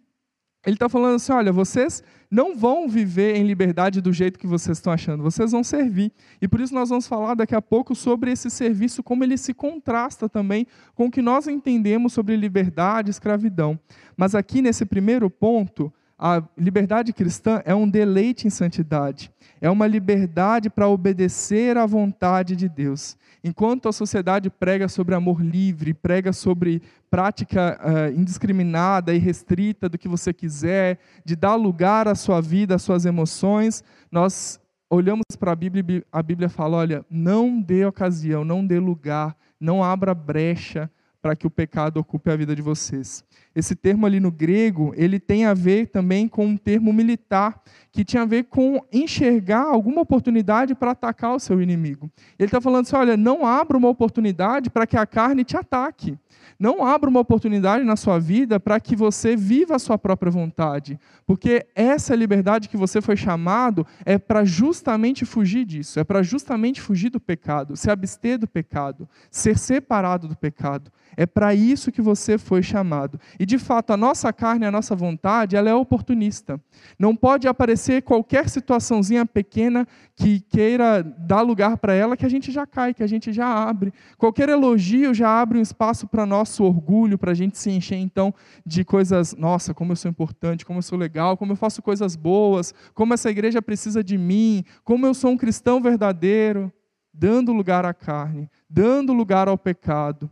Ele 0.67 0.77
está 0.77 0.89
falando 0.89 1.17
assim: 1.17 1.33
olha, 1.33 1.53
vocês 1.53 2.03
não 2.31 2.57
vão 2.57 2.89
viver 2.89 3.37
em 3.37 3.45
liberdade 3.45 4.01
do 4.01 4.13
jeito 4.13 4.39
que 4.39 4.47
vocês 4.47 4.79
estão 4.79 4.93
achando, 4.93 5.23
vocês 5.23 5.53
vão 5.53 5.63
servir. 5.63 6.13
E 6.41 6.49
por 6.49 6.61
isso 6.61 6.75
nós 6.75 6.89
vamos 6.89 7.07
falar 7.07 7.35
daqui 7.35 7.55
a 7.55 7.63
pouco 7.63 7.95
sobre 7.95 8.33
esse 8.33 8.51
serviço, 8.51 9.03
como 9.03 9.23
ele 9.23 9.37
se 9.37 9.55
contrasta 9.55 10.29
também 10.29 10.67
com 10.95 11.07
o 11.07 11.11
que 11.11 11.23
nós 11.23 11.47
entendemos 11.47 12.13
sobre 12.13 12.37
liberdade 12.37 13.09
e 13.09 13.13
escravidão. 13.13 13.79
Mas 14.17 14.35
aqui 14.35 14.61
nesse 14.61 14.85
primeiro 14.85 15.31
ponto, 15.31 15.93
a 16.19 16.43
liberdade 16.57 17.13
cristã 17.13 17.61
é 17.65 17.75
um 17.75 17.89
deleite 17.89 18.47
em 18.47 18.51
santidade, 18.51 19.31
é 19.61 19.69
uma 19.69 19.87
liberdade 19.87 20.71
para 20.71 20.89
obedecer 20.89 21.77
à 21.77 21.87
vontade 21.87 22.57
de 22.57 22.69
Deus. 22.69 23.17
Enquanto 23.47 23.91
a 23.91 23.93
sociedade 23.93 24.49
prega 24.49 24.89
sobre 24.89 25.15
amor 25.15 25.43
livre, 25.43 25.93
prega 25.93 26.33
sobre 26.33 26.81
prática 27.11 27.79
uh, 27.79 28.19
indiscriminada 28.19 29.13
e 29.13 29.19
restrita 29.19 29.87
do 29.87 29.99
que 29.99 30.09
você 30.09 30.33
quiser, 30.33 30.99
de 31.27 31.37
dar 31.37 31.55
lugar 31.55 32.09
à 32.09 32.15
sua 32.15 32.41
vida, 32.41 32.75
às 32.75 32.81
suas 32.81 33.05
emoções, 33.05 33.85
nós 34.11 34.59
olhamos 34.89 35.25
para 35.39 35.53
a 35.53 35.55
Bíblia 35.55 35.85
e 35.87 36.05
a 36.11 36.23
Bíblia 36.23 36.49
fala: 36.49 36.79
olha, 36.79 37.05
não 37.11 37.61
dê 37.61 37.85
ocasião, 37.85 38.47
não 38.47 38.67
dê 38.67 38.79
lugar, 38.79 39.37
não 39.61 39.85
abra 39.85 40.15
brecha 40.15 40.91
para 41.21 41.37
que 41.37 41.47
o 41.47 41.51
pecado 41.51 41.99
ocupe 41.99 42.31
a 42.31 42.37
vida 42.37 42.57
de 42.57 42.63
vocês. 42.63 43.23
Esse 43.55 43.77
termo 43.77 44.05
ali 44.05 44.19
no 44.19 44.33
grego, 44.33 44.93
ele 44.97 45.21
tem 45.21 45.45
a 45.45 45.55
ver 45.55 45.89
também 45.89 46.27
com 46.27 46.47
um 46.47 46.57
termo 46.57 46.93
militar, 46.93 47.63
que 47.93 48.05
tinha 48.05 48.23
a 48.23 48.27
ver 48.27 48.45
com 48.45 48.81
enxergar 48.93 49.63
alguma 49.63 50.01
oportunidade 50.01 50.75
para 50.75 50.91
atacar 50.91 51.35
o 51.35 51.39
seu 51.39 51.63
inimigo. 51.63 52.11
Ele 52.39 52.49
está 52.49 52.61
falando 52.61 52.83
assim: 52.87 52.97
olha, 52.97 53.17
não 53.17 53.47
abra 53.47 53.77
uma 53.77 53.89
oportunidade 53.89 54.71
para 54.71 54.87
que 54.87 54.97
a 54.97 55.07
carne 55.07 55.45
te 55.45 55.57
ataque. 55.57 56.19
Não 56.59 56.85
abra 56.85 57.11
uma 57.11 57.21
oportunidade 57.21 57.85
na 57.85 57.97
sua 57.97 58.19
vida 58.19 58.61
para 58.61 58.79
que 58.79 58.95
você 58.95 59.37
viva 59.37 59.77
a 59.77 59.79
sua 59.79 59.99
própria 59.99 60.31
vontade, 60.31 60.99
porque 61.27 61.67
essa 61.75 62.15
liberdade 62.15 62.69
que 62.69 62.77
você 62.77 63.01
foi 63.01 63.17
chamado 63.17 63.87
é 64.05 64.19
para 64.19 64.45
justamente 64.45 65.25
fugir 65.25 65.65
disso, 65.65 65.99
é 65.99 66.05
para 66.05 66.23
justamente 66.23 66.81
fugir 66.81 67.11
do 67.11 67.21
pecado, 67.21 67.77
se 67.77 67.91
abster 67.91 68.39
do 68.39 68.47
pecado, 68.47 69.09
ser 69.31 69.59
separado 69.59 70.29
do 70.29 70.37
pecado. 70.37 70.91
É 71.17 71.27
para 71.27 71.55
isso 71.55 71.93
que 71.93 72.03
você 72.03 72.39
foi 72.39 72.63
chamado. 72.63 73.21
De 73.45 73.59
fato, 73.59 73.93
a 73.93 73.97
nossa 73.97 74.33
carne, 74.33 74.65
a 74.65 74.71
nossa 74.71 74.95
vontade, 74.95 75.57
ela 75.57 75.69
é 75.69 75.75
oportunista. 75.75 76.61
Não 76.99 77.15
pode 77.17 77.49
aparecer 77.49 78.03
qualquer 78.03 78.49
situaçãozinha 78.49 79.27
pequena 79.27 79.87
que 80.15 80.41
queira 80.41 81.03
dar 81.03 81.43
lugar 81.43 81.77
para 81.79 81.95
ela 81.95 82.17
que 82.17 82.25
a 82.25 82.29
gente 82.29 82.53
já 82.53 82.67
cai, 82.67 82.95
que 82.95 83.03
a 83.03 83.07
gente 83.07 83.33
já 83.33 83.47
abre. 83.47 83.93
Qualquer 84.17 84.49
elogio 84.49 85.13
já 85.13 85.41
abre 85.41 85.59
um 85.59 85.63
espaço 85.63 86.07
para 86.07 86.25
nosso 86.25 86.63
orgulho, 86.65 87.19
para 87.19 87.33
a 87.33 87.35
gente 87.35 87.59
se 87.59 87.71
encher 87.71 87.99
então 87.99 88.33
de 88.65 88.85
coisas, 88.85 89.35
nossa, 89.35 89.75
como 89.75 89.93
eu 89.93 89.97
sou 89.97 90.11
importante, 90.11 90.65
como 90.65 90.79
eu 90.79 90.83
sou 90.83 90.99
legal, 90.99 91.37
como 91.37 91.53
eu 91.53 91.57
faço 91.57 91.83
coisas 91.83 92.15
boas, 92.17 92.73
como 92.95 93.15
essa 93.15 93.31
igreja 93.31 93.61
precisa 93.61 94.03
de 94.03 94.17
mim, 94.17 94.65
como 94.85 95.07
eu 95.07 95.15
sou 95.15 95.31
um 95.31 95.37
cristão 95.37 95.81
verdadeiro, 95.81 96.73
dando 97.13 97.53
lugar 97.53 97.85
à 97.85 97.95
carne, 97.95 98.51
dando 98.69 99.13
lugar 99.13 99.49
ao 99.49 99.57
pecado. 99.57 100.31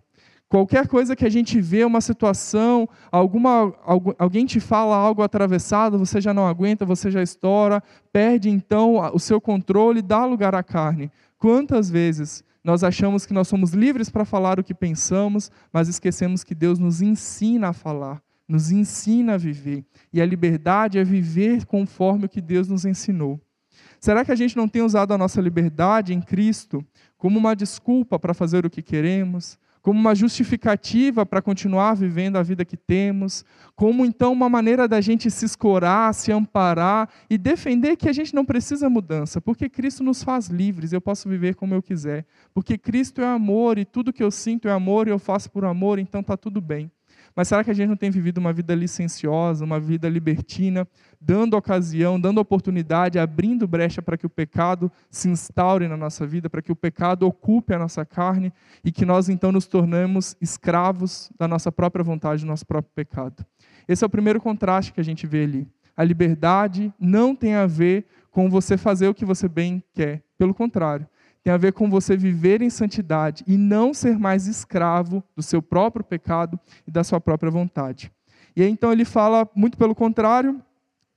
Qualquer 0.52 0.87
coisa 0.87 1.16
que 1.16 1.25
a 1.25 1.30
gente 1.30 1.59
vê, 1.62 1.82
uma 1.82 2.02
situação, 2.02 2.87
alguma, 3.11 3.75
alguém 4.18 4.44
te 4.44 4.61
fala 4.61 4.94
algo 4.94 5.23
atravessado, 5.23 5.99
você 5.99 6.21
já 6.21 6.35
não 6.35 6.47
aguenta, 6.47 6.85
você 6.85 7.11
já 7.11 7.23
estoura, 7.23 7.82
perde 8.12 8.50
então 8.50 8.97
o 9.14 9.18
seu 9.18 9.40
controle, 9.40 10.02
dá 10.02 10.26
lugar 10.26 10.54
à 10.54 10.62
carne. 10.62 11.11
Quantas 11.38 11.88
vezes 11.88 12.44
nós 12.62 12.85
achamos 12.85 13.25
que 13.25 13.32
nós 13.32 13.49
somos 13.49 13.73
livres 13.73 14.11
para 14.11 14.26
falar 14.26 14.61
o 14.61 14.62
que 14.62 14.75
pensamos, 14.75 15.50
mas 15.73 15.88
esquecemos 15.88 16.44
que 16.44 16.54
Deus 16.54 16.78
nos 16.78 17.00
ensina 17.00 17.68
a 17.68 17.73
falar, 17.73 18.23
nos 18.47 18.71
ensina 18.71 19.37
a 19.37 19.38
viver. 19.38 19.87
E 20.12 20.21
a 20.21 20.26
liberdade 20.26 20.99
é 20.99 21.02
viver 21.02 21.64
conforme 21.64 22.26
o 22.26 22.28
que 22.28 22.42
Deus 22.42 22.68
nos 22.68 22.85
ensinou. 22.85 23.40
Será 23.99 24.23
que 24.23 24.30
a 24.30 24.37
gente 24.37 24.54
não 24.54 24.68
tem 24.68 24.82
usado 24.82 25.14
a 25.14 25.18
nossa 25.18 25.40
liberdade 25.40 26.12
em 26.12 26.21
Cristo 26.21 26.85
como 27.16 27.38
uma 27.38 27.56
desculpa 27.56 28.18
para 28.18 28.35
fazer 28.35 28.66
o 28.66 28.71
que 28.71 28.82
queremos, 28.82 29.59
como 29.83 29.99
uma 29.99 30.15
justificativa 30.15 31.27
para 31.27 31.43
continuar 31.43 31.95
vivendo 31.95 32.37
a 32.37 32.43
vida 32.43 32.65
que 32.65 32.77
temos, 32.77 33.45
como 33.75 34.07
então 34.07 34.33
uma 34.33 34.49
maneira 34.49 34.87
da 34.87 35.01
gente 35.01 35.29
se 35.29 35.45
escorar, 35.45 36.15
se 36.15 36.31
amparar 36.31 37.09
e 37.29 37.37
defender 37.37 37.97
que 37.97 38.09
a 38.09 38.12
gente 38.12 38.33
não 38.35 38.45
precisa 38.45 38.89
mudança, 38.89 39.41
porque 39.41 39.69
Cristo 39.69 40.05
nos 40.05 40.23
faz 40.23 40.47
livres, 40.47 40.93
eu 40.93 41.01
posso 41.01 41.29
viver 41.29 41.57
como 41.57 41.75
eu 41.75 41.83
quiser, 41.83 42.25
porque 42.55 42.79
Cristo 42.79 43.21
é 43.21 43.27
amor 43.27 43.77
e 43.77 43.85
tudo 43.85 44.12
que 44.12 44.23
eu 44.23 44.31
sinto 44.31 44.69
é 44.69 44.73
amor 44.73 45.09
e 45.09 45.11
eu 45.11 45.19
faço 45.19 45.51
por 45.51 45.65
amor, 45.65 45.99
então 45.99 46.21
está 46.21 46.37
tudo 46.37 46.61
bem. 46.61 46.91
Mas 47.35 47.49
será 47.49 47.65
que 47.65 47.71
a 47.71 47.75
gente 47.75 47.89
não 47.89 47.97
tem 47.97 48.11
vivido 48.11 48.39
uma 48.39 48.53
vida 48.53 48.75
licenciosa, 48.75 49.65
uma 49.65 49.81
vida 49.81 50.09
libertina, 50.09 50.87
dando 51.21 51.57
ocasião, 51.57 52.21
dando 52.21 52.39
oportunidade, 52.39 53.19
abrindo 53.19 53.67
brecha 53.67 54.03
para 54.03 54.17
que 54.17 54.27
o 54.27 54.31
pecado 54.31 54.91
se 55.11 55.29
instaure 55.29 55.89
na 55.89 55.97
nossa 55.97 56.27
vida, 56.27 56.51
para 56.51 56.61
que 56.61 56.73
o 56.73 56.77
pecado 56.77 57.27
ocupe 57.27 57.73
a 57.75 57.79
nossa 57.79 58.05
carne 58.05 58.53
e 58.85 58.93
que 58.93 59.07
nós 59.07 59.29
então 59.29 59.51
nos 59.51 59.67
tornemos 59.67 60.37
escravos 60.41 61.31
da 61.39 61.49
nossa 61.49 61.73
própria 61.73 62.05
vontade, 62.05 62.45
do 62.45 62.49
nosso 62.49 62.67
próprio 62.67 62.93
pecado? 62.95 63.45
Esse 63.89 64.05
é 64.05 64.07
o 64.07 64.11
primeiro 64.11 64.41
contraste 64.41 64.93
que 64.93 65.01
a 65.01 65.05
gente 65.05 65.27
vê 65.27 65.45
ali. 65.45 65.69
A 65.97 66.05
liberdade 66.05 66.93
não 66.99 67.35
tem 67.35 67.55
a 67.55 67.67
ver 67.67 68.07
com 68.31 68.49
você 68.49 68.77
fazer 68.77 69.09
o 69.09 69.15
que 69.15 69.25
você 69.25 69.49
bem 69.49 69.83
quer. 69.93 70.23
Pelo 70.39 70.55
contrário, 70.55 71.07
tem 71.43 71.53
a 71.53 71.57
ver 71.57 71.73
com 71.73 71.91
você 71.91 72.17
viver 72.17 72.63
em 72.63 72.71
santidade 72.71 73.43
e 73.47 73.57
não 73.57 73.93
ser 73.93 74.19
mais 74.19 74.47
escravo 74.47 75.23
do 75.35 75.43
seu 75.43 75.61
próprio 75.61 76.05
pecado 76.05 76.59
e 76.87 76.91
da 76.91 77.03
sua 77.03 77.21
própria 77.21 77.51
vontade. 77.51 78.13
E 78.55 78.63
aí 78.63 78.71
então 78.71 78.93
ele 78.93 79.05
fala, 79.05 79.49
muito 79.55 79.77
pelo 79.77 79.95
contrário, 79.95 80.61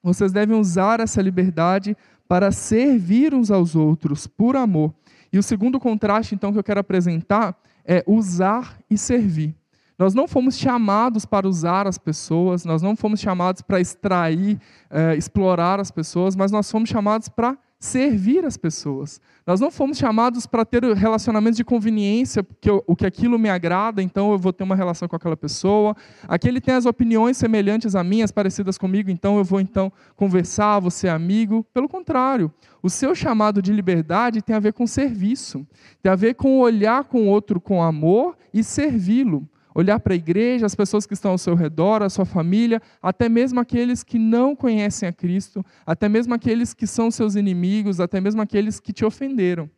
vocês 0.02 0.32
devem 0.32 0.58
usar 0.58 1.00
essa 1.00 1.22
liberdade 1.22 1.96
para 2.28 2.52
servir 2.52 3.34
uns 3.34 3.52
aos 3.52 3.76
outros 3.76 4.26
por 4.26 4.56
amor. 4.56 4.94
E 5.32 5.38
o 5.38 5.44
segundo 5.44 5.80
contraste 5.80 6.34
então 6.34 6.52
que 6.52 6.58
eu 6.58 6.64
quero 6.64 6.80
apresentar 6.80 7.56
é 7.84 8.04
usar 8.08 8.80
e 8.90 8.98
servir. 8.98 9.56
Nós 9.98 10.14
não 10.14 10.28
fomos 10.28 10.58
chamados 10.58 11.26
para 11.26 11.48
usar 11.48 11.88
as 11.88 11.98
pessoas, 11.98 12.66
nós 12.66 12.82
não 12.82 12.96
fomos 12.96 13.20
chamados 13.20 13.62
para 13.62 13.80
extrair, 13.80 14.60
eh, 14.90 15.16
explorar 15.16 15.80
as 15.80 15.90
pessoas, 15.90 16.36
mas 16.36 16.52
nós 16.52 16.70
fomos 16.70 16.90
chamados 16.90 17.30
para 17.30 17.58
servir 17.80 18.46
as 18.46 18.58
pessoas. 18.58 19.22
Nós 19.46 19.60
não 19.60 19.70
fomos 19.70 19.98
chamados 19.98 20.48
para 20.48 20.66
ter 20.66 20.84
relacionamentos 20.84 21.58
de 21.58 21.64
conveniência, 21.64 22.44
porque 22.44 22.70
o 22.70 22.96
que 22.96 23.06
aquilo 23.06 23.38
me 23.38 23.50
agrada, 23.50 24.02
então 24.02 24.32
eu 24.32 24.40
vou 24.40 24.52
ter 24.52 24.64
uma 24.64 24.76
relação 24.76 25.08
com 25.08 25.16
aquela 25.16 25.38
pessoa. 25.38 25.96
Aquele 26.28 26.60
tem 26.60 26.74
as 26.74 26.86
opiniões 26.86 27.38
semelhantes 27.38 27.96
a 27.96 28.04
minhas, 28.04 28.32
parecidas 28.32 28.78
comigo, 28.78 29.12
então 29.12 29.38
eu 29.38 29.44
vou 29.44 29.60
então 29.60 29.92
conversar, 30.16 30.80
vou 30.80 30.92
ser 30.92 31.10
amigo. 31.10 31.66
Pelo 31.74 31.88
contrário, 31.88 32.52
o 32.82 32.90
seu 32.90 33.14
chamado 33.14 33.62
de 33.62 33.72
liberdade 33.72 34.42
tem 34.42 34.56
a 34.56 34.60
ver 34.60 34.74
com 34.74 34.88
serviço, 34.88 35.66
tem 36.02 36.12
a 36.12 36.16
ver 36.16 36.34
com 36.34 36.60
olhar 36.60 37.04
com 37.04 37.24
o 37.24 37.28
outro 37.28 37.62
com 37.62 37.84
amor 37.84 38.36
e 38.54 38.64
servi-lo 38.64 39.48
olhar 39.76 40.00
para 40.00 40.14
a 40.14 40.16
igreja, 40.16 40.66
as 40.66 40.74
pessoas 40.74 41.06
que 41.06 41.14
estão 41.14 41.32
ao 41.32 41.38
seu 41.38 41.54
redor, 41.54 42.02
a 42.02 42.10
sua 42.10 42.26
família, 42.26 42.82
até 43.02 43.28
mesmo 43.28 43.60
aqueles 43.60 44.02
que 44.02 44.18
não 44.18 44.56
conhecem 44.56 45.08
a 45.08 45.12
Cristo, 45.12 45.64
até 45.86 46.08
mesmo 46.08 46.34
aqueles 46.34 46.74
que 46.74 46.88
são 46.88 47.12
seus 47.12 47.36
inimigos, 47.36 48.00
até 48.00 48.22
mesmo 48.22 48.42
aqueles 48.42 48.80
que 48.80 48.94
te 48.94 49.04
ofenderam. 49.04 49.70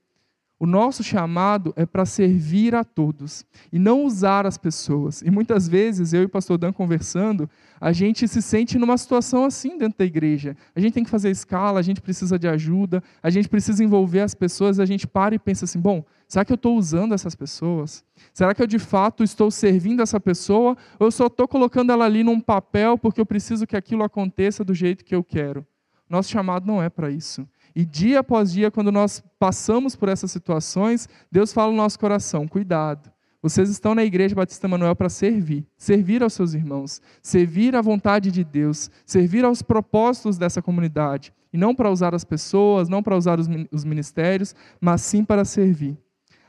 O 0.59 0.65
nosso 0.65 1.03
chamado 1.03 1.71
é 1.75 1.85
para 1.85 2.03
servir 2.03 2.73
a 2.73 2.83
todos 2.83 3.45
e 3.71 3.77
não 3.77 4.03
usar 4.03 4.47
as 4.47 4.57
pessoas. 4.57 5.21
E 5.21 5.29
muitas 5.29 5.67
vezes, 5.67 6.13
eu 6.13 6.23
e 6.23 6.25
o 6.25 6.29
pastor 6.29 6.57
Dan 6.57 6.73
conversando, 6.73 7.47
a 7.79 7.91
gente 7.91 8.27
se 8.27 8.41
sente 8.41 8.75
numa 8.79 8.97
situação 8.97 9.45
assim 9.45 9.77
dentro 9.77 9.99
da 9.99 10.05
igreja. 10.05 10.57
A 10.75 10.79
gente 10.79 10.93
tem 10.93 11.03
que 11.03 11.11
fazer 11.11 11.29
escala, 11.29 11.79
a 11.79 11.83
gente 11.83 12.01
precisa 12.01 12.39
de 12.39 12.47
ajuda, 12.47 13.03
a 13.21 13.29
gente 13.29 13.47
precisa 13.47 13.83
envolver 13.83 14.21
as 14.21 14.33
pessoas, 14.33 14.79
a 14.79 14.85
gente 14.85 15.05
para 15.05 15.35
e 15.35 15.39
pensa 15.39 15.65
assim: 15.65 15.79
bom, 15.79 16.03
será 16.27 16.43
que 16.43 16.51
eu 16.51 16.55
estou 16.55 16.75
usando 16.75 17.13
essas 17.13 17.35
pessoas? 17.35 18.03
Será 18.33 18.55
que 18.55 18.61
eu 18.61 18.67
de 18.67 18.79
fato 18.79 19.23
estou 19.23 19.51
servindo 19.51 20.01
essa 20.01 20.19
pessoa 20.19 20.75
ou 20.99 21.05
eu 21.05 21.11
só 21.11 21.27
estou 21.27 21.47
colocando 21.47 21.91
ela 21.91 22.05
ali 22.05 22.23
num 22.23 22.39
papel 22.39 22.97
porque 22.97 23.21
eu 23.21 23.27
preciso 23.27 23.67
que 23.67 23.77
aquilo 23.77 24.03
aconteça 24.03 24.63
do 24.63 24.73
jeito 24.73 25.05
que 25.05 25.13
eu 25.13 25.23
quero? 25.23 25.63
Nosso 26.09 26.31
chamado 26.31 26.65
não 26.65 26.81
é 26.81 26.89
para 26.89 27.11
isso. 27.11 27.47
E 27.77 27.85
dia 27.85 28.21
após 28.21 28.51
dia, 28.51 28.71
quando 28.71 28.91
nós 28.91 29.23
passamos 29.37 29.95
por 29.95 30.09
essas 30.09 30.31
situações, 30.31 31.07
Deus 31.31 31.53
fala 31.53 31.69
no 31.69 31.77
nosso 31.77 31.99
coração: 31.99 32.47
cuidado. 32.47 33.11
Vocês 33.39 33.69
estão 33.69 33.93
na 33.93 34.03
Igreja 34.03 34.33
Batista 34.33 34.67
Manuel 34.67 34.95
para 34.95 35.09
servir, 35.09 35.63
servir 35.77 36.23
aos 36.23 36.33
seus 36.33 36.55
irmãos, 36.55 36.99
servir 37.21 37.75
à 37.75 37.81
vontade 37.83 38.31
de 38.31 38.43
Deus, 38.43 38.89
servir 39.05 39.45
aos 39.45 39.61
propósitos 39.61 40.39
dessa 40.39 40.59
comunidade. 40.59 41.31
E 41.53 41.57
não 41.57 41.75
para 41.75 41.91
usar 41.91 42.15
as 42.15 42.23
pessoas, 42.23 42.89
não 42.89 43.03
para 43.03 43.15
usar 43.15 43.37
os 43.39 43.85
ministérios, 43.85 44.55
mas 44.81 45.01
sim 45.01 45.23
para 45.23 45.45
servir. 45.45 45.99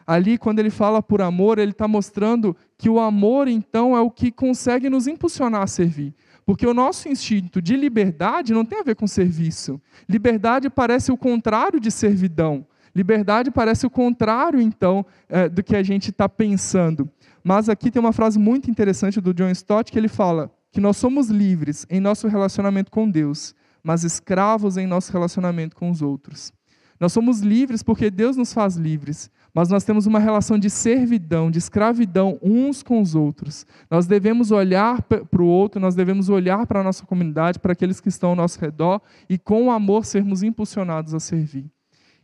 Ali, 0.06 0.38
quando 0.38 0.60
ele 0.60 0.70
fala 0.70 1.02
por 1.02 1.20
amor, 1.20 1.58
ele 1.58 1.72
está 1.72 1.86
mostrando 1.86 2.56
que 2.78 2.88
o 2.88 2.98
amor, 2.98 3.48
então, 3.48 3.94
é 3.94 4.00
o 4.00 4.10
que 4.10 4.32
consegue 4.32 4.88
nos 4.88 5.06
impulsionar 5.06 5.60
a 5.60 5.66
servir. 5.66 6.14
Porque 6.48 6.66
o 6.66 6.72
nosso 6.72 7.10
instinto 7.10 7.60
de 7.60 7.76
liberdade 7.76 8.54
não 8.54 8.64
tem 8.64 8.80
a 8.80 8.82
ver 8.82 8.96
com 8.96 9.06
serviço. 9.06 9.78
Liberdade 10.08 10.70
parece 10.70 11.12
o 11.12 11.16
contrário 11.18 11.78
de 11.78 11.90
servidão. 11.90 12.66
Liberdade 12.94 13.50
parece 13.50 13.86
o 13.86 13.90
contrário, 13.90 14.58
então, 14.58 15.04
é, 15.28 15.46
do 15.46 15.62
que 15.62 15.76
a 15.76 15.82
gente 15.82 16.08
está 16.08 16.26
pensando. 16.26 17.06
Mas 17.44 17.68
aqui 17.68 17.90
tem 17.90 18.00
uma 18.00 18.14
frase 18.14 18.38
muito 18.38 18.70
interessante 18.70 19.20
do 19.20 19.34
John 19.34 19.50
Stott 19.50 19.92
que 19.92 19.98
ele 19.98 20.08
fala 20.08 20.50
que 20.72 20.80
nós 20.80 20.96
somos 20.96 21.28
livres 21.28 21.84
em 21.90 22.00
nosso 22.00 22.26
relacionamento 22.28 22.90
com 22.90 23.10
Deus, 23.10 23.54
mas 23.82 24.02
escravos 24.02 24.78
em 24.78 24.86
nosso 24.86 25.12
relacionamento 25.12 25.76
com 25.76 25.90
os 25.90 26.00
outros. 26.00 26.50
Nós 26.98 27.12
somos 27.12 27.40
livres 27.40 27.82
porque 27.82 28.10
Deus 28.10 28.38
nos 28.38 28.54
faz 28.54 28.74
livres, 28.74 29.30
mas 29.54 29.68
nós 29.68 29.84
temos 29.84 30.06
uma 30.06 30.18
relação 30.18 30.58
de 30.58 30.70
servidão, 30.70 31.50
de 31.50 31.58
escravidão 31.58 32.38
uns 32.42 32.82
com 32.82 33.00
os 33.00 33.14
outros. 33.14 33.66
Nós 33.90 34.06
devemos 34.06 34.50
olhar 34.50 35.02
para 35.02 35.42
o 35.42 35.46
outro, 35.46 35.80
nós 35.80 35.94
devemos 35.94 36.28
olhar 36.28 36.66
para 36.66 36.80
a 36.80 36.84
nossa 36.84 37.04
comunidade, 37.06 37.58
para 37.58 37.72
aqueles 37.72 38.00
que 38.00 38.08
estão 38.08 38.30
ao 38.30 38.36
nosso 38.36 38.60
redor 38.60 39.00
e 39.28 39.38
com 39.38 39.70
amor 39.70 40.04
sermos 40.04 40.42
impulsionados 40.42 41.14
a 41.14 41.20
servir. 41.20 41.66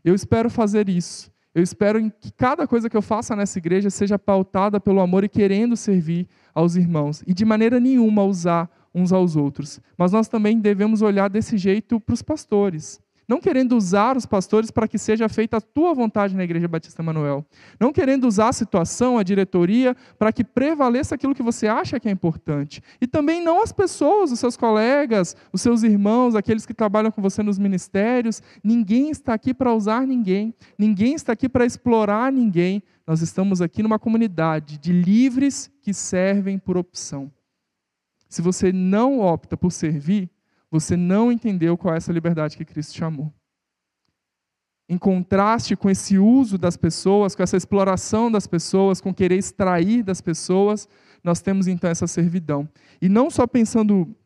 Eu 0.04 0.14
espero 0.14 0.50
fazer 0.50 0.88
isso. 0.88 1.32
Eu 1.54 1.62
espero 1.62 2.10
que 2.10 2.32
cada 2.32 2.66
coisa 2.66 2.90
que 2.90 2.96
eu 2.96 3.02
faça 3.02 3.36
nessa 3.36 3.58
igreja 3.58 3.88
seja 3.88 4.18
pautada 4.18 4.80
pelo 4.80 5.00
amor 5.00 5.22
e 5.22 5.28
querendo 5.28 5.76
servir 5.76 6.28
aos 6.52 6.74
irmãos 6.74 7.22
e 7.26 7.32
de 7.32 7.44
maneira 7.44 7.78
nenhuma 7.78 8.24
usar 8.24 8.68
uns 8.92 9.12
aos 9.12 9.36
outros. 9.36 9.80
Mas 9.96 10.12
nós 10.12 10.28
também 10.28 10.58
devemos 10.58 11.00
olhar 11.00 11.30
desse 11.30 11.56
jeito 11.56 12.00
para 12.00 12.12
os 12.12 12.22
pastores. 12.22 13.00
Não 13.26 13.40
querendo 13.40 13.76
usar 13.76 14.16
os 14.16 14.26
pastores 14.26 14.70
para 14.70 14.86
que 14.86 14.98
seja 14.98 15.28
feita 15.28 15.56
a 15.56 15.60
tua 15.60 15.94
vontade 15.94 16.36
na 16.36 16.44
Igreja 16.44 16.68
Batista 16.68 17.02
Manuel. 17.02 17.44
Não 17.80 17.92
querendo 17.92 18.26
usar 18.26 18.48
a 18.48 18.52
situação, 18.52 19.16
a 19.16 19.22
diretoria, 19.22 19.96
para 20.18 20.32
que 20.32 20.44
prevaleça 20.44 21.14
aquilo 21.14 21.34
que 21.34 21.42
você 21.42 21.66
acha 21.66 21.98
que 21.98 22.08
é 22.08 22.10
importante. 22.10 22.82
E 23.00 23.06
também 23.06 23.42
não 23.42 23.62
as 23.62 23.72
pessoas, 23.72 24.30
os 24.30 24.38
seus 24.38 24.56
colegas, 24.56 25.34
os 25.52 25.62
seus 25.62 25.82
irmãos, 25.82 26.34
aqueles 26.34 26.66
que 26.66 26.74
trabalham 26.74 27.10
com 27.10 27.22
você 27.22 27.42
nos 27.42 27.58
ministérios. 27.58 28.42
Ninguém 28.62 29.10
está 29.10 29.34
aqui 29.34 29.54
para 29.54 29.74
usar 29.74 30.06
ninguém. 30.06 30.54
Ninguém 30.78 31.14
está 31.14 31.32
aqui 31.32 31.48
para 31.48 31.64
explorar 31.64 32.30
ninguém. 32.30 32.82
Nós 33.06 33.22
estamos 33.22 33.62
aqui 33.62 33.82
numa 33.82 33.98
comunidade 33.98 34.78
de 34.78 34.92
livres 34.92 35.70
que 35.80 35.94
servem 35.94 36.58
por 36.58 36.76
opção. 36.76 37.30
Se 38.28 38.42
você 38.42 38.72
não 38.72 39.20
opta 39.20 39.56
por 39.56 39.70
servir, 39.70 40.28
você 40.74 40.96
não 40.96 41.30
entendeu 41.30 41.78
qual 41.78 41.94
é 41.94 41.98
essa 41.98 42.12
liberdade 42.12 42.56
que 42.56 42.64
Cristo 42.64 42.96
chamou. 42.96 43.32
Em 44.88 44.98
contraste 44.98 45.76
com 45.76 45.88
esse 45.88 46.18
uso 46.18 46.58
das 46.58 46.76
pessoas, 46.76 47.36
com 47.36 47.44
essa 47.44 47.56
exploração 47.56 48.28
das 48.28 48.48
pessoas, 48.48 49.00
com 49.00 49.14
querer 49.14 49.36
extrair 49.36 50.02
das 50.02 50.20
pessoas, 50.20 50.88
nós 51.22 51.40
temos 51.40 51.68
então 51.68 51.88
essa 51.88 52.08
servidão. 52.08 52.68
E 53.00 53.08
não 53.08 53.30
só 53.30 53.46
pensando 53.46 54.16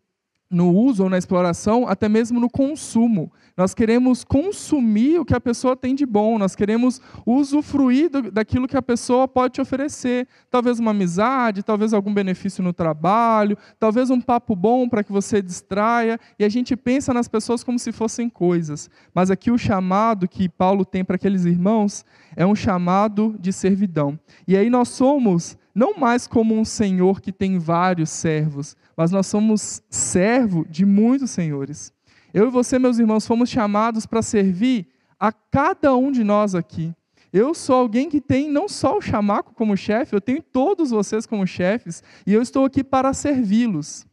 no 0.50 0.72
uso 0.74 1.04
ou 1.04 1.10
na 1.10 1.18
exploração, 1.18 1.86
até 1.86 2.08
mesmo 2.08 2.40
no 2.40 2.48
consumo. 2.48 3.30
Nós 3.56 3.74
queremos 3.74 4.24
consumir 4.24 5.18
o 5.18 5.24
que 5.24 5.34
a 5.34 5.40
pessoa 5.40 5.76
tem 5.76 5.94
de 5.94 6.06
bom, 6.06 6.38
nós 6.38 6.54
queremos 6.54 7.02
usufruir 7.26 8.08
do, 8.08 8.30
daquilo 8.30 8.68
que 8.68 8.76
a 8.76 8.82
pessoa 8.82 9.28
pode 9.28 9.54
te 9.54 9.60
oferecer. 9.60 10.26
Talvez 10.50 10.78
uma 10.78 10.92
amizade, 10.92 11.62
talvez 11.62 11.92
algum 11.92 12.14
benefício 12.14 12.62
no 12.62 12.72
trabalho, 12.72 13.58
talvez 13.78 14.10
um 14.10 14.20
papo 14.20 14.56
bom 14.56 14.88
para 14.88 15.04
que 15.04 15.12
você 15.12 15.42
distraia. 15.42 16.18
E 16.38 16.44
a 16.44 16.48
gente 16.48 16.76
pensa 16.76 17.12
nas 17.12 17.28
pessoas 17.28 17.62
como 17.62 17.78
se 17.78 17.92
fossem 17.92 18.30
coisas. 18.30 18.88
Mas 19.12 19.30
aqui 19.30 19.50
o 19.50 19.58
chamado 19.58 20.28
que 20.28 20.48
Paulo 20.48 20.84
tem 20.84 21.04
para 21.04 21.16
aqueles 21.16 21.44
irmãos 21.44 22.04
é 22.36 22.46
um 22.46 22.54
chamado 22.54 23.36
de 23.38 23.52
servidão. 23.52 24.18
E 24.46 24.56
aí 24.56 24.70
nós 24.70 24.88
somos 24.88 25.58
não 25.74 25.94
mais 25.96 26.26
como 26.26 26.58
um 26.58 26.64
senhor 26.64 27.20
que 27.20 27.30
tem 27.30 27.56
vários 27.56 28.10
servos, 28.10 28.76
mas 28.98 29.12
nós 29.12 29.28
somos 29.28 29.80
servo 29.88 30.66
de 30.68 30.84
muitos 30.84 31.30
senhores. 31.30 31.92
Eu 32.34 32.48
e 32.48 32.50
você, 32.50 32.80
meus 32.80 32.98
irmãos, 32.98 33.28
fomos 33.28 33.48
chamados 33.48 34.06
para 34.06 34.22
servir 34.22 34.88
a 35.20 35.30
cada 35.30 35.94
um 35.94 36.10
de 36.10 36.24
nós 36.24 36.52
aqui. 36.56 36.92
Eu 37.32 37.54
sou 37.54 37.76
alguém 37.76 38.08
que 38.08 38.20
tem 38.20 38.50
não 38.50 38.68
só 38.68 38.98
o 38.98 39.00
chamaco 39.00 39.54
como 39.54 39.76
chefe, 39.76 40.16
eu 40.16 40.20
tenho 40.20 40.42
todos 40.42 40.90
vocês 40.90 41.26
como 41.26 41.46
chefes, 41.46 42.02
e 42.26 42.34
eu 42.34 42.42
estou 42.42 42.64
aqui 42.64 42.82
para 42.82 43.14
servi-los. 43.14 44.04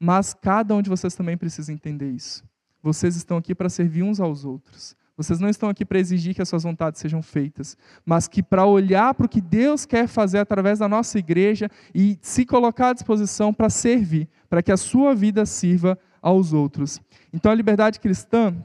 Mas 0.00 0.34
cada 0.34 0.74
um 0.74 0.82
de 0.82 0.90
vocês 0.90 1.14
também 1.14 1.36
precisa 1.36 1.72
entender 1.72 2.10
isso. 2.10 2.42
vocês 2.82 3.14
estão 3.14 3.36
aqui 3.36 3.54
para 3.54 3.68
servir 3.68 4.02
uns 4.02 4.18
aos 4.18 4.44
outros. 4.44 4.96
Vocês 5.16 5.38
não 5.38 5.48
estão 5.48 5.68
aqui 5.68 5.84
para 5.84 5.98
exigir 5.98 6.34
que 6.34 6.42
as 6.42 6.48
suas 6.48 6.64
vontades 6.64 7.00
sejam 7.00 7.22
feitas, 7.22 7.76
mas 8.04 8.26
que 8.26 8.42
para 8.42 8.66
olhar 8.66 9.14
para 9.14 9.26
o 9.26 9.28
que 9.28 9.40
Deus 9.40 9.86
quer 9.86 10.08
fazer 10.08 10.38
através 10.38 10.80
da 10.80 10.88
nossa 10.88 11.18
igreja 11.18 11.70
e 11.94 12.18
se 12.20 12.44
colocar 12.44 12.88
à 12.88 12.92
disposição 12.92 13.54
para 13.54 13.70
servir, 13.70 14.28
para 14.48 14.62
que 14.62 14.72
a 14.72 14.76
sua 14.76 15.14
vida 15.14 15.46
sirva 15.46 15.96
aos 16.20 16.52
outros. 16.52 17.00
Então 17.32 17.52
a 17.52 17.54
liberdade 17.54 18.00
cristã 18.00 18.56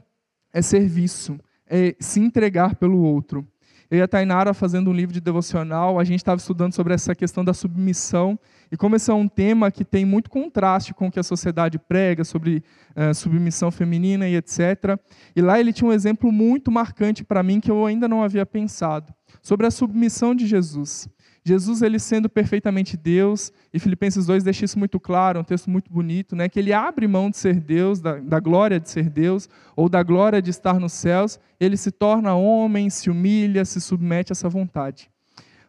é 0.52 0.60
serviço, 0.60 1.38
é 1.66 1.94
se 2.00 2.18
entregar 2.18 2.74
pelo 2.74 2.98
outro. 2.98 3.46
Eu 3.90 3.98
e 3.98 4.02
a 4.02 4.06
Tainara, 4.06 4.54
fazendo 4.54 4.88
um 4.88 4.92
livro 4.92 5.12
de 5.12 5.20
devocional, 5.20 5.98
a 5.98 6.04
gente 6.04 6.20
estava 6.20 6.38
estudando 6.38 6.72
sobre 6.72 6.94
essa 6.94 7.12
questão 7.12 7.44
da 7.44 7.52
submissão. 7.52 8.38
E 8.70 8.76
como 8.76 8.94
esse 8.94 9.10
é 9.10 9.14
um 9.14 9.26
tema 9.26 9.68
que 9.68 9.84
tem 9.84 10.04
muito 10.04 10.30
contraste 10.30 10.94
com 10.94 11.08
o 11.08 11.10
que 11.10 11.18
a 11.18 11.24
sociedade 11.24 11.76
prega 11.76 12.22
sobre 12.22 12.62
uh, 12.94 13.12
submissão 13.12 13.68
feminina 13.72 14.28
e 14.28 14.36
etc. 14.36 14.96
E 15.34 15.42
lá 15.42 15.58
ele 15.58 15.72
tinha 15.72 15.90
um 15.90 15.92
exemplo 15.92 16.30
muito 16.30 16.70
marcante 16.70 17.24
para 17.24 17.42
mim 17.42 17.58
que 17.58 17.68
eu 17.68 17.84
ainda 17.84 18.06
não 18.06 18.22
havia 18.22 18.46
pensado, 18.46 19.12
sobre 19.42 19.66
a 19.66 19.72
submissão 19.72 20.36
de 20.36 20.46
Jesus. 20.46 21.08
Jesus 21.44 21.80
ele 21.82 21.98
sendo 21.98 22.28
perfeitamente 22.28 22.96
Deus, 22.96 23.52
e 23.72 23.78
Filipenses 23.78 24.26
2 24.26 24.44
deixa 24.44 24.64
isso 24.64 24.78
muito 24.78 25.00
claro, 25.00 25.38
é 25.38 25.40
um 25.40 25.44
texto 25.44 25.70
muito 25.70 25.90
bonito, 25.90 26.36
né, 26.36 26.48
que 26.48 26.58
ele 26.58 26.72
abre 26.72 27.08
mão 27.08 27.30
de 27.30 27.38
ser 27.38 27.58
Deus, 27.58 28.00
da, 28.00 28.18
da 28.18 28.38
glória 28.38 28.78
de 28.78 28.90
ser 28.90 29.08
Deus, 29.08 29.48
ou 29.74 29.88
da 29.88 30.02
glória 30.02 30.42
de 30.42 30.50
estar 30.50 30.78
nos 30.78 30.92
céus, 30.92 31.40
ele 31.58 31.76
se 31.76 31.90
torna 31.90 32.34
homem, 32.34 32.90
se 32.90 33.10
humilha, 33.10 33.64
se 33.64 33.80
submete 33.80 34.32
a 34.32 34.34
essa 34.34 34.48
vontade. 34.48 35.10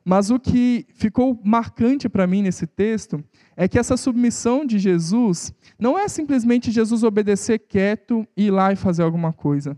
Mas 0.04 0.32
o 0.32 0.40
que 0.40 0.86
ficou 0.96 1.40
marcante 1.44 2.10
para 2.10 2.26
mim 2.26 2.42
nesse 2.42 2.66
texto 2.66 3.24
é 3.56 3.68
que 3.68 3.78
essa 3.78 3.96
submissão 3.96 4.66
de 4.66 4.80
Jesus 4.80 5.54
não 5.80 5.98
é 5.98 6.08
simplesmente 6.08 6.72
Jesus 6.72 7.04
obedecer 7.04 7.60
quieto 7.60 8.28
e 8.36 8.48
ir 8.48 8.52
lá 8.52 8.74
e 8.74 8.76
fazer 8.76 9.04
alguma 9.04 9.32
coisa 9.32 9.78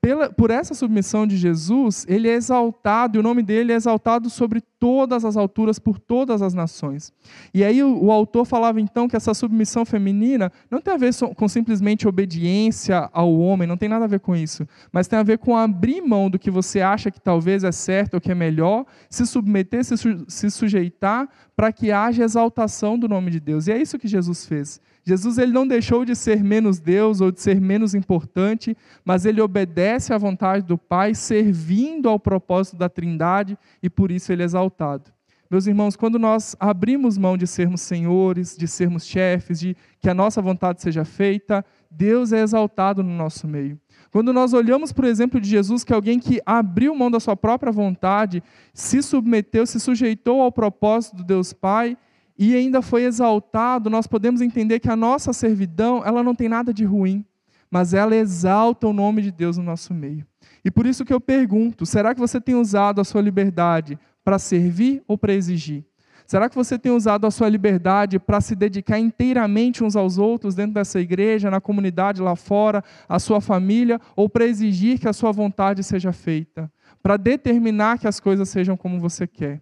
pela, 0.00 0.32
por 0.32 0.50
essa 0.50 0.72
submissão 0.72 1.26
de 1.26 1.36
Jesus, 1.36 2.06
ele 2.08 2.26
é 2.26 2.32
exaltado, 2.32 3.18
e 3.18 3.20
o 3.20 3.22
nome 3.22 3.42
dele 3.42 3.72
é 3.72 3.76
exaltado 3.76 4.30
sobre 4.30 4.62
todas 4.78 5.26
as 5.26 5.36
alturas, 5.36 5.78
por 5.78 5.98
todas 5.98 6.40
as 6.40 6.54
nações. 6.54 7.12
E 7.52 7.62
aí 7.62 7.82
o, 7.82 8.04
o 8.04 8.10
autor 8.10 8.46
falava 8.46 8.80
então 8.80 9.06
que 9.06 9.14
essa 9.14 9.34
submissão 9.34 9.84
feminina 9.84 10.50
não 10.70 10.80
tem 10.80 10.94
a 10.94 10.96
ver 10.96 11.12
com 11.36 11.46
simplesmente 11.46 12.08
obediência 12.08 13.10
ao 13.12 13.38
homem, 13.38 13.68
não 13.68 13.76
tem 13.76 13.90
nada 13.90 14.06
a 14.06 14.08
ver 14.08 14.20
com 14.20 14.34
isso, 14.34 14.66
mas 14.90 15.06
tem 15.06 15.18
a 15.18 15.22
ver 15.22 15.36
com 15.36 15.54
abrir 15.54 16.00
mão 16.00 16.30
do 16.30 16.38
que 16.38 16.50
você 16.50 16.80
acha 16.80 17.10
que 17.10 17.20
talvez 17.20 17.62
é 17.62 17.72
certo 17.72 18.14
ou 18.14 18.20
que 18.20 18.32
é 18.32 18.34
melhor, 18.34 18.86
se 19.10 19.26
submeter, 19.26 19.84
se, 19.84 19.98
su, 19.98 20.24
se 20.26 20.50
sujeitar, 20.50 21.28
para 21.54 21.70
que 21.70 21.92
haja 21.92 22.24
exaltação 22.24 22.98
do 22.98 23.06
nome 23.06 23.30
de 23.30 23.38
Deus. 23.38 23.66
E 23.66 23.72
é 23.72 23.78
isso 23.78 23.98
que 23.98 24.08
Jesus 24.08 24.46
fez. 24.46 24.80
Jesus 25.04 25.38
ele 25.38 25.52
não 25.52 25.66
deixou 25.66 26.04
de 26.04 26.14
ser 26.14 26.42
menos 26.42 26.78
Deus 26.78 27.20
ou 27.20 27.30
de 27.30 27.40
ser 27.40 27.60
menos 27.60 27.94
importante, 27.94 28.76
mas 29.04 29.24
ele 29.24 29.40
obedece 29.40 30.12
à 30.12 30.18
vontade 30.18 30.66
do 30.66 30.76
Pai, 30.76 31.14
servindo 31.14 32.08
ao 32.08 32.18
propósito 32.18 32.76
da 32.76 32.88
Trindade 32.88 33.58
e 33.82 33.88
por 33.88 34.10
isso 34.10 34.32
ele 34.32 34.42
é 34.42 34.44
exaltado. 34.44 35.10
Meus 35.50 35.66
irmãos, 35.66 35.96
quando 35.96 36.16
nós 36.16 36.54
abrimos 36.60 37.18
mão 37.18 37.36
de 37.36 37.44
sermos 37.44 37.80
senhores, 37.80 38.56
de 38.56 38.68
sermos 38.68 39.04
chefes, 39.04 39.58
de 39.58 39.76
que 39.98 40.08
a 40.08 40.14
nossa 40.14 40.40
vontade 40.40 40.80
seja 40.80 41.04
feita, 41.04 41.64
Deus 41.90 42.32
é 42.32 42.40
exaltado 42.40 43.02
no 43.02 43.12
nosso 43.12 43.48
meio. 43.48 43.76
Quando 44.12 44.32
nós 44.32 44.52
olhamos 44.52 44.92
para 44.92 45.06
o 45.06 45.08
exemplo 45.08 45.40
de 45.40 45.48
Jesus, 45.48 45.82
que 45.82 45.92
é 45.92 45.96
alguém 45.96 46.20
que 46.20 46.40
abriu 46.46 46.94
mão 46.94 47.10
da 47.10 47.18
sua 47.18 47.36
própria 47.36 47.72
vontade, 47.72 48.42
se 48.72 49.02
submeteu, 49.02 49.66
se 49.66 49.80
sujeitou 49.80 50.40
ao 50.40 50.52
propósito 50.52 51.16
do 51.16 51.24
Deus 51.24 51.52
Pai, 51.52 51.96
e 52.42 52.56
ainda 52.56 52.80
foi 52.80 53.04
exaltado, 53.04 53.90
nós 53.90 54.06
podemos 54.06 54.40
entender 54.40 54.80
que 54.80 54.88
a 54.88 54.96
nossa 54.96 55.30
servidão, 55.30 56.02
ela 56.02 56.22
não 56.22 56.34
tem 56.34 56.48
nada 56.48 56.72
de 56.72 56.86
ruim, 56.86 57.22
mas 57.70 57.92
ela 57.92 58.16
exalta 58.16 58.86
o 58.86 58.94
nome 58.94 59.20
de 59.20 59.30
Deus 59.30 59.58
no 59.58 59.62
nosso 59.62 59.92
meio. 59.92 60.26
E 60.64 60.70
por 60.70 60.86
isso 60.86 61.04
que 61.04 61.12
eu 61.12 61.20
pergunto, 61.20 61.84
será 61.84 62.14
que 62.14 62.20
você 62.20 62.40
tem 62.40 62.54
usado 62.54 62.98
a 62.98 63.04
sua 63.04 63.20
liberdade 63.20 63.98
para 64.24 64.38
servir 64.38 65.02
ou 65.06 65.18
para 65.18 65.34
exigir? 65.34 65.84
Será 66.26 66.48
que 66.48 66.56
você 66.56 66.78
tem 66.78 66.90
usado 66.90 67.26
a 67.26 67.30
sua 67.30 67.46
liberdade 67.46 68.18
para 68.18 68.40
se 68.40 68.56
dedicar 68.56 68.98
inteiramente 68.98 69.84
uns 69.84 69.94
aos 69.94 70.16
outros 70.16 70.54
dentro 70.54 70.72
dessa 70.72 70.98
igreja, 70.98 71.50
na 71.50 71.60
comunidade 71.60 72.22
lá 72.22 72.34
fora, 72.34 72.82
a 73.06 73.18
sua 73.18 73.42
família, 73.42 74.00
ou 74.16 74.30
para 74.30 74.46
exigir 74.46 74.98
que 74.98 75.08
a 75.08 75.12
sua 75.12 75.30
vontade 75.30 75.84
seja 75.84 76.10
feita? 76.10 76.72
Para 77.02 77.18
determinar 77.18 77.98
que 77.98 78.08
as 78.08 78.18
coisas 78.18 78.48
sejam 78.48 78.78
como 78.78 78.98
você 78.98 79.26
quer? 79.26 79.60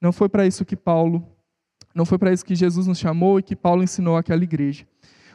Não 0.00 0.10
foi 0.10 0.30
para 0.30 0.46
isso 0.46 0.64
que 0.64 0.76
Paulo 0.76 1.35
não 1.96 2.04
foi 2.04 2.18
para 2.18 2.32
isso 2.32 2.44
que 2.44 2.54
Jesus 2.54 2.86
nos 2.86 2.98
chamou 2.98 3.38
e 3.38 3.42
que 3.42 3.56
Paulo 3.56 3.82
ensinou 3.82 4.16
àquela 4.18 4.44
igreja. 4.44 4.84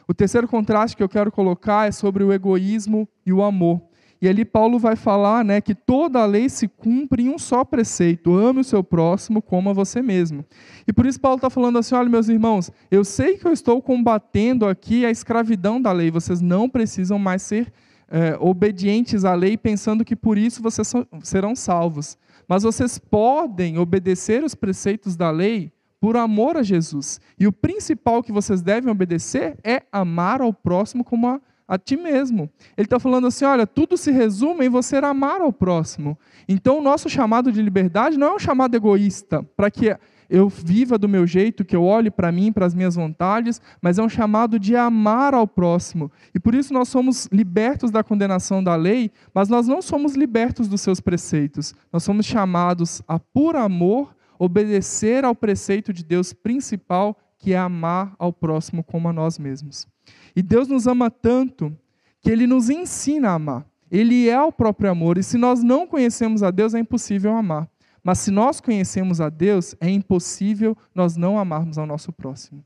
O 0.06 0.14
terceiro 0.14 0.46
contraste 0.46 0.96
que 0.96 1.02
eu 1.02 1.08
quero 1.08 1.32
colocar 1.32 1.88
é 1.88 1.92
sobre 1.92 2.22
o 2.22 2.32
egoísmo 2.32 3.08
e 3.26 3.32
o 3.32 3.42
amor. 3.42 3.82
E 4.20 4.28
ali 4.28 4.44
Paulo 4.44 4.78
vai 4.78 4.94
falar 4.94 5.44
né, 5.44 5.60
que 5.60 5.74
toda 5.74 6.20
a 6.20 6.24
lei 6.24 6.48
se 6.48 6.68
cumpre 6.68 7.24
em 7.24 7.28
um 7.28 7.38
só 7.38 7.64
preceito: 7.64 8.36
ame 8.36 8.60
o 8.60 8.64
seu 8.64 8.84
próximo 8.84 9.42
como 9.42 9.70
a 9.70 9.72
você 9.72 10.00
mesmo. 10.00 10.44
E 10.86 10.92
por 10.92 11.06
isso 11.06 11.20
Paulo 11.20 11.36
está 11.36 11.50
falando 11.50 11.78
assim: 11.80 11.96
olha, 11.96 12.08
meus 12.08 12.28
irmãos, 12.28 12.70
eu 12.88 13.04
sei 13.04 13.36
que 13.36 13.44
eu 13.44 13.52
estou 13.52 13.82
combatendo 13.82 14.64
aqui 14.64 15.04
a 15.04 15.10
escravidão 15.10 15.82
da 15.82 15.90
lei, 15.90 16.12
vocês 16.12 16.40
não 16.40 16.68
precisam 16.68 17.18
mais 17.18 17.42
ser 17.42 17.72
é, 18.08 18.36
obedientes 18.38 19.24
à 19.24 19.34
lei, 19.34 19.56
pensando 19.56 20.04
que 20.04 20.14
por 20.14 20.38
isso 20.38 20.62
vocês 20.62 20.92
serão 21.24 21.56
salvos. 21.56 22.16
Mas 22.46 22.62
vocês 22.62 22.98
podem 22.98 23.78
obedecer 23.78 24.44
os 24.44 24.54
preceitos 24.54 25.16
da 25.16 25.32
lei 25.32 25.72
por 26.02 26.16
amor 26.16 26.56
a 26.56 26.64
Jesus. 26.64 27.20
E 27.38 27.46
o 27.46 27.52
principal 27.52 28.24
que 28.24 28.32
vocês 28.32 28.60
devem 28.60 28.90
obedecer 28.90 29.56
é 29.62 29.84
amar 29.92 30.42
ao 30.42 30.52
próximo 30.52 31.04
como 31.04 31.28
a, 31.28 31.40
a 31.68 31.78
ti 31.78 31.96
mesmo. 31.96 32.50
Ele 32.76 32.86
está 32.86 32.98
falando 32.98 33.28
assim: 33.28 33.44
olha, 33.44 33.68
tudo 33.68 33.96
se 33.96 34.10
resume 34.10 34.66
em 34.66 34.68
você 34.68 34.96
amar 34.96 35.40
ao 35.40 35.52
próximo. 35.52 36.18
Então, 36.48 36.80
o 36.80 36.82
nosso 36.82 37.08
chamado 37.08 37.52
de 37.52 37.62
liberdade 37.62 38.18
não 38.18 38.32
é 38.32 38.34
um 38.34 38.38
chamado 38.40 38.74
egoísta, 38.74 39.44
para 39.56 39.70
que 39.70 39.96
eu 40.28 40.48
viva 40.48 40.98
do 40.98 41.08
meu 41.08 41.24
jeito, 41.24 41.64
que 41.64 41.76
eu 41.76 41.84
olhe 41.84 42.10
para 42.10 42.32
mim, 42.32 42.50
para 42.50 42.66
as 42.66 42.74
minhas 42.74 42.96
vontades, 42.96 43.60
mas 43.80 43.96
é 43.96 44.02
um 44.02 44.08
chamado 44.08 44.58
de 44.58 44.74
amar 44.74 45.34
ao 45.34 45.46
próximo. 45.46 46.10
E 46.34 46.40
por 46.40 46.52
isso 46.52 46.74
nós 46.74 46.88
somos 46.88 47.28
libertos 47.30 47.92
da 47.92 48.02
condenação 48.02 48.64
da 48.64 48.74
lei, 48.74 49.12
mas 49.32 49.48
nós 49.48 49.68
não 49.68 49.80
somos 49.80 50.16
libertos 50.16 50.66
dos 50.66 50.80
seus 50.80 50.98
preceitos. 50.98 51.76
Nós 51.92 52.02
somos 52.02 52.26
chamados 52.26 53.02
a, 53.06 53.20
por 53.20 53.54
amor, 53.54 54.16
obedecer 54.44 55.24
ao 55.24 55.36
preceito 55.36 55.92
de 55.92 56.02
Deus 56.02 56.32
principal, 56.32 57.16
que 57.38 57.52
é 57.52 57.58
amar 57.58 58.12
ao 58.18 58.32
próximo 58.32 58.82
como 58.82 59.08
a 59.08 59.12
nós 59.12 59.38
mesmos. 59.38 59.86
E 60.34 60.42
Deus 60.42 60.66
nos 60.66 60.88
ama 60.88 61.08
tanto 61.12 61.72
que 62.20 62.28
ele 62.28 62.44
nos 62.44 62.68
ensina 62.68 63.30
a 63.30 63.34
amar. 63.34 63.64
Ele 63.88 64.28
é 64.28 64.42
o 64.42 64.50
próprio 64.50 64.90
amor, 64.90 65.16
e 65.16 65.22
se 65.22 65.38
nós 65.38 65.62
não 65.62 65.86
conhecemos 65.86 66.42
a 66.42 66.50
Deus, 66.50 66.74
é 66.74 66.80
impossível 66.80 67.36
amar. 67.36 67.70
Mas 68.02 68.18
se 68.18 68.32
nós 68.32 68.60
conhecemos 68.60 69.20
a 69.20 69.28
Deus, 69.28 69.76
é 69.80 69.88
impossível 69.88 70.76
nós 70.92 71.16
não 71.16 71.38
amarmos 71.38 71.78
ao 71.78 71.86
nosso 71.86 72.10
próximo. 72.12 72.64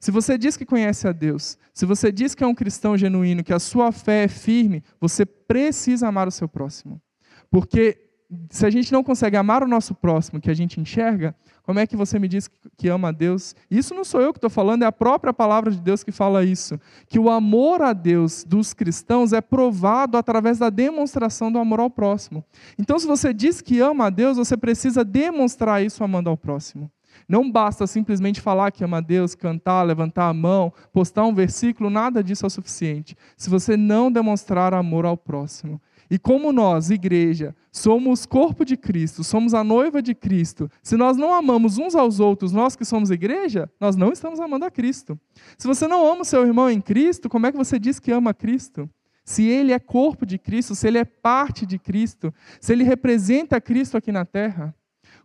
Se 0.00 0.10
você 0.10 0.36
diz 0.36 0.56
que 0.56 0.66
conhece 0.66 1.06
a 1.06 1.12
Deus, 1.12 1.56
se 1.72 1.86
você 1.86 2.10
diz 2.10 2.34
que 2.34 2.42
é 2.42 2.46
um 2.46 2.56
cristão 2.56 2.96
genuíno, 2.96 3.44
que 3.44 3.52
a 3.52 3.60
sua 3.60 3.92
fé 3.92 4.24
é 4.24 4.28
firme, 4.28 4.82
você 5.00 5.24
precisa 5.24 6.08
amar 6.08 6.26
o 6.26 6.32
seu 6.32 6.48
próximo. 6.48 7.00
Porque 7.48 8.03
se 8.50 8.64
a 8.66 8.70
gente 8.70 8.92
não 8.92 9.02
consegue 9.02 9.36
amar 9.36 9.62
o 9.62 9.68
nosso 9.68 9.94
próximo 9.94 10.40
que 10.40 10.50
a 10.50 10.54
gente 10.54 10.80
enxerga, 10.80 11.34
como 11.62 11.78
é 11.78 11.86
que 11.86 11.96
você 11.96 12.18
me 12.18 12.28
diz 12.28 12.48
que 12.76 12.88
ama 12.88 13.08
a 13.08 13.12
Deus? 13.12 13.56
Isso 13.70 13.94
não 13.94 14.04
sou 14.04 14.20
eu 14.20 14.32
que 14.32 14.38
estou 14.38 14.50
falando, 14.50 14.82
é 14.82 14.86
a 14.86 14.92
própria 14.92 15.32
palavra 15.32 15.70
de 15.70 15.80
Deus 15.80 16.04
que 16.04 16.12
fala 16.12 16.44
isso. 16.44 16.78
Que 17.08 17.18
o 17.18 17.30
amor 17.30 17.80
a 17.80 17.92
Deus 17.94 18.44
dos 18.44 18.74
cristãos 18.74 19.32
é 19.32 19.40
provado 19.40 20.18
através 20.18 20.58
da 20.58 20.68
demonstração 20.68 21.50
do 21.50 21.58
amor 21.58 21.80
ao 21.80 21.88
próximo. 21.88 22.44
Então, 22.78 22.98
se 22.98 23.06
você 23.06 23.32
diz 23.32 23.62
que 23.62 23.80
ama 23.80 24.06
a 24.06 24.10
Deus, 24.10 24.36
você 24.36 24.56
precisa 24.56 25.02
demonstrar 25.02 25.82
isso 25.82 26.04
amando 26.04 26.28
ao 26.28 26.36
próximo. 26.36 26.90
Não 27.28 27.50
basta 27.50 27.86
simplesmente 27.86 28.40
falar 28.40 28.70
que 28.70 28.84
ama 28.84 28.98
a 28.98 29.00
Deus, 29.00 29.34
cantar, 29.34 29.82
levantar 29.82 30.28
a 30.28 30.34
mão, 30.34 30.72
postar 30.92 31.24
um 31.24 31.34
versículo, 31.34 31.88
nada 31.88 32.22
disso 32.22 32.44
é 32.44 32.48
o 32.48 32.50
suficiente. 32.50 33.16
Se 33.36 33.48
você 33.48 33.76
não 33.76 34.12
demonstrar 34.12 34.74
amor 34.74 35.06
ao 35.06 35.16
próximo. 35.16 35.80
E 36.10 36.18
como 36.18 36.52
nós, 36.52 36.90
igreja, 36.90 37.54
somos 37.72 38.26
corpo 38.26 38.64
de 38.64 38.76
Cristo, 38.76 39.24
somos 39.24 39.54
a 39.54 39.64
noiva 39.64 40.02
de 40.02 40.14
Cristo, 40.14 40.70
se 40.82 40.96
nós 40.96 41.16
não 41.16 41.32
amamos 41.32 41.78
uns 41.78 41.94
aos 41.94 42.20
outros, 42.20 42.52
nós 42.52 42.76
que 42.76 42.84
somos 42.84 43.10
igreja, 43.10 43.70
nós 43.80 43.96
não 43.96 44.12
estamos 44.12 44.38
amando 44.38 44.64
a 44.64 44.70
Cristo. 44.70 45.18
Se 45.58 45.66
você 45.66 45.88
não 45.88 46.06
ama 46.06 46.22
o 46.22 46.24
seu 46.24 46.46
irmão 46.46 46.70
em 46.70 46.80
Cristo, 46.80 47.28
como 47.28 47.46
é 47.46 47.52
que 47.52 47.58
você 47.58 47.78
diz 47.78 47.98
que 47.98 48.12
ama 48.12 48.30
a 48.30 48.34
Cristo? 48.34 48.88
Se 49.24 49.44
ele 49.44 49.72
é 49.72 49.78
corpo 49.78 50.26
de 50.26 50.38
Cristo, 50.38 50.74
se 50.74 50.86
ele 50.86 50.98
é 50.98 51.04
parte 51.04 51.64
de 51.64 51.78
Cristo, 51.78 52.32
se 52.60 52.72
ele 52.72 52.84
representa 52.84 53.60
Cristo 53.60 53.96
aqui 53.96 54.12
na 54.12 54.24
terra, 54.24 54.74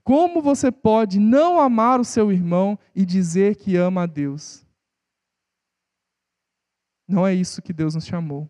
como 0.03 0.41
você 0.41 0.71
pode 0.71 1.19
não 1.19 1.59
amar 1.59 1.99
o 1.99 2.05
seu 2.05 2.31
irmão 2.31 2.79
e 2.95 3.05
dizer 3.05 3.55
que 3.57 3.75
ama 3.75 4.03
a 4.03 4.05
Deus? 4.05 4.65
Não 7.07 7.27
é 7.27 7.33
isso 7.33 7.61
que 7.61 7.73
Deus 7.73 7.95
nos 7.95 8.05
chamou. 8.05 8.49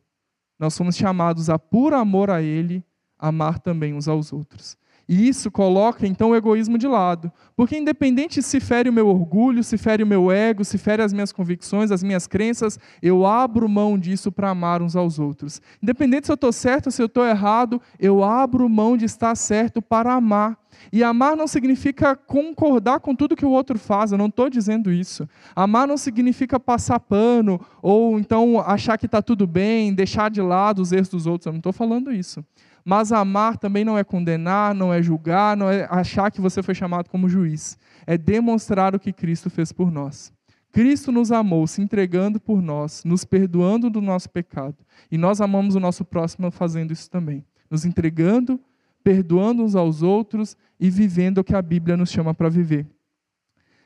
Nós 0.60 0.74
somos 0.74 0.98
chamados 0.98 1.50
a, 1.50 1.58
por 1.58 1.94
amor 1.94 2.30
a 2.30 2.42
Ele, 2.42 2.84
amar 3.18 3.60
também 3.60 3.94
uns 3.94 4.08
aos 4.08 4.34
outros. 4.34 4.78
E 5.12 5.28
isso 5.28 5.50
coloca 5.50 6.06
então 6.06 6.30
o 6.30 6.36
egoísmo 6.36 6.78
de 6.78 6.88
lado. 6.88 7.32
Porque 7.56 7.76
independente 7.76 8.44
se 8.44 8.60
fere 8.60 8.92
o 8.92 8.94
meu 8.94 9.08
orgulho, 9.08 9.64
se 9.64 9.76
fere 9.76 10.04
o 10.04 10.08
meu 10.08 10.32
ego, 10.32 10.64
se 10.64 10.78
fere 10.78 11.02
as 11.02 11.12
minhas 11.12 11.32
convicções, 11.32 11.90
as 11.90 12.04
minhas 12.04 12.28
crenças, 12.28 12.78
eu 13.02 13.26
abro 13.26 13.68
mão 13.68 13.98
disso 13.98 14.32
para 14.32 14.52
amar 14.52 14.84
uns 14.84 14.96
aos 14.96 15.18
outros. 15.18 15.60
Independente 15.82 16.28
se 16.28 16.32
eu 16.32 16.36
estou 16.36 16.52
certo 16.52 16.86
ou 16.86 16.92
se 16.92 17.02
eu 17.02 17.08
estou 17.08 17.26
errado, 17.26 17.82
eu 18.00 18.24
abro 18.24 18.70
mão 18.70 18.96
de 18.96 19.06
estar 19.06 19.34
certo 19.34 19.82
para 19.82 20.14
amar. 20.14 20.56
E 20.94 21.04
amar 21.04 21.36
não 21.36 21.48
significa 21.48 22.16
concordar 22.16 23.00
com 23.00 23.16
tudo 23.16 23.36
que 23.36 23.46
o 23.46 23.50
outro 23.50 23.80
faz, 23.80 24.12
eu 24.12 24.18
não 24.18 24.28
estou 24.28 24.48
dizendo 24.48 24.92
isso. 24.92 25.28
Amar 25.56 25.88
não 25.88 25.98
significa 25.98 26.60
passar 26.60 27.00
pano, 27.00 27.60
ou 27.82 28.20
então 28.20 28.60
achar 28.60 28.96
que 28.96 29.08
está 29.08 29.24
tudo 29.24 29.48
bem, 29.48 29.92
deixar 29.92 30.30
de 30.30 30.40
lado 30.40 30.84
os 30.84 30.92
erros 30.92 31.10
dos 31.10 31.26
outros, 31.26 31.48
eu 31.48 31.52
não 31.52 31.60
estou 31.60 31.74
falando 31.74 32.14
isso. 32.14 32.46
Mas 32.90 33.12
amar 33.12 33.56
também 33.56 33.86
não 33.86 34.00
é 34.00 34.04
condenar, 34.04 34.74
não 34.74 34.92
é 34.92 35.00
julgar, 35.00 35.56
não 35.56 35.70
é 35.70 35.88
achar 35.92 36.32
que 36.32 36.42
você 36.42 36.64
foi 36.64 36.74
chamado 36.74 37.08
como 37.08 37.30
juiz. 37.30 37.78
É 38.08 38.18
demonstrar 38.18 38.96
o 38.96 39.00
que 39.00 39.14
Cristo 39.14 39.48
fez 39.48 39.72
por 39.72 39.92
nós. 39.92 40.34
Cristo 40.72 41.12
nos 41.12 41.32
amou, 41.32 41.68
se 41.68 41.84
entregando 41.84 42.40
por 42.40 42.64
nós, 42.64 43.04
nos 43.04 43.24
perdoando 43.24 43.92
do 43.92 44.02
nosso 44.02 44.28
pecado. 44.32 44.76
E 45.12 45.20
nós 45.20 45.40
amamos 45.40 45.76
o 45.76 45.80
nosso 45.80 46.04
próximo 46.04 46.50
fazendo 46.50 46.92
isso 46.92 47.08
também. 47.12 47.46
Nos 47.70 47.86
entregando, 47.86 48.60
perdoando 49.04 49.64
uns 49.64 49.76
aos 49.76 50.02
outros 50.02 50.58
e 50.80 50.90
vivendo 50.90 51.38
o 51.38 51.44
que 51.44 51.54
a 51.54 51.62
Bíblia 51.62 51.96
nos 51.96 52.10
chama 52.10 52.34
para 52.34 52.50
viver. 52.50 52.88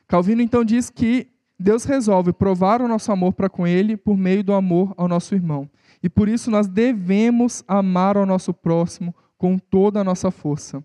Calvino 0.08 0.40
então 0.40 0.64
diz 0.64 0.88
que 0.88 1.28
Deus 1.58 1.84
resolve 1.84 2.32
provar 2.32 2.82
o 2.82 2.88
nosso 2.88 3.10
amor 3.12 3.32
para 3.32 3.48
com 3.48 3.66
Ele 3.66 3.96
por 3.96 4.16
meio 4.16 4.42
do 4.42 4.52
amor 4.52 4.92
ao 4.96 5.08
nosso 5.08 5.34
irmão. 5.34 5.70
E 6.02 6.08
por 6.08 6.28
isso 6.28 6.50
nós 6.50 6.66
devemos 6.66 7.62
amar 7.66 8.16
ao 8.16 8.26
nosso 8.26 8.52
próximo 8.52 9.14
com 9.38 9.58
toda 9.58 10.00
a 10.00 10.04
nossa 10.04 10.30
força. 10.30 10.82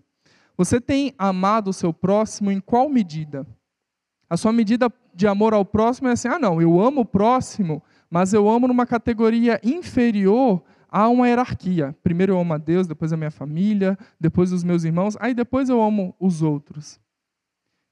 Você 0.56 0.80
tem 0.80 1.14
amado 1.18 1.68
o 1.68 1.72
seu 1.72 1.92
próximo 1.92 2.50
em 2.50 2.60
qual 2.60 2.88
medida? 2.88 3.46
A 4.28 4.36
sua 4.36 4.52
medida 4.52 4.92
de 5.14 5.26
amor 5.26 5.52
ao 5.52 5.64
próximo 5.64 6.08
é 6.08 6.12
assim: 6.12 6.28
ah, 6.28 6.38
não, 6.38 6.60
eu 6.62 6.80
amo 6.80 7.00
o 7.00 7.04
próximo, 7.04 7.82
mas 8.08 8.32
eu 8.32 8.48
amo 8.48 8.68
numa 8.68 8.86
categoria 8.86 9.60
inferior 9.64 10.62
a 10.88 11.08
uma 11.08 11.28
hierarquia. 11.28 11.96
Primeiro 12.02 12.34
eu 12.34 12.40
amo 12.40 12.54
a 12.54 12.58
Deus, 12.58 12.86
depois 12.86 13.12
a 13.12 13.16
minha 13.16 13.30
família, 13.30 13.98
depois 14.18 14.52
os 14.52 14.64
meus 14.64 14.84
irmãos, 14.84 15.16
aí 15.20 15.34
depois 15.34 15.68
eu 15.68 15.82
amo 15.82 16.14
os 16.18 16.42
outros. 16.42 17.00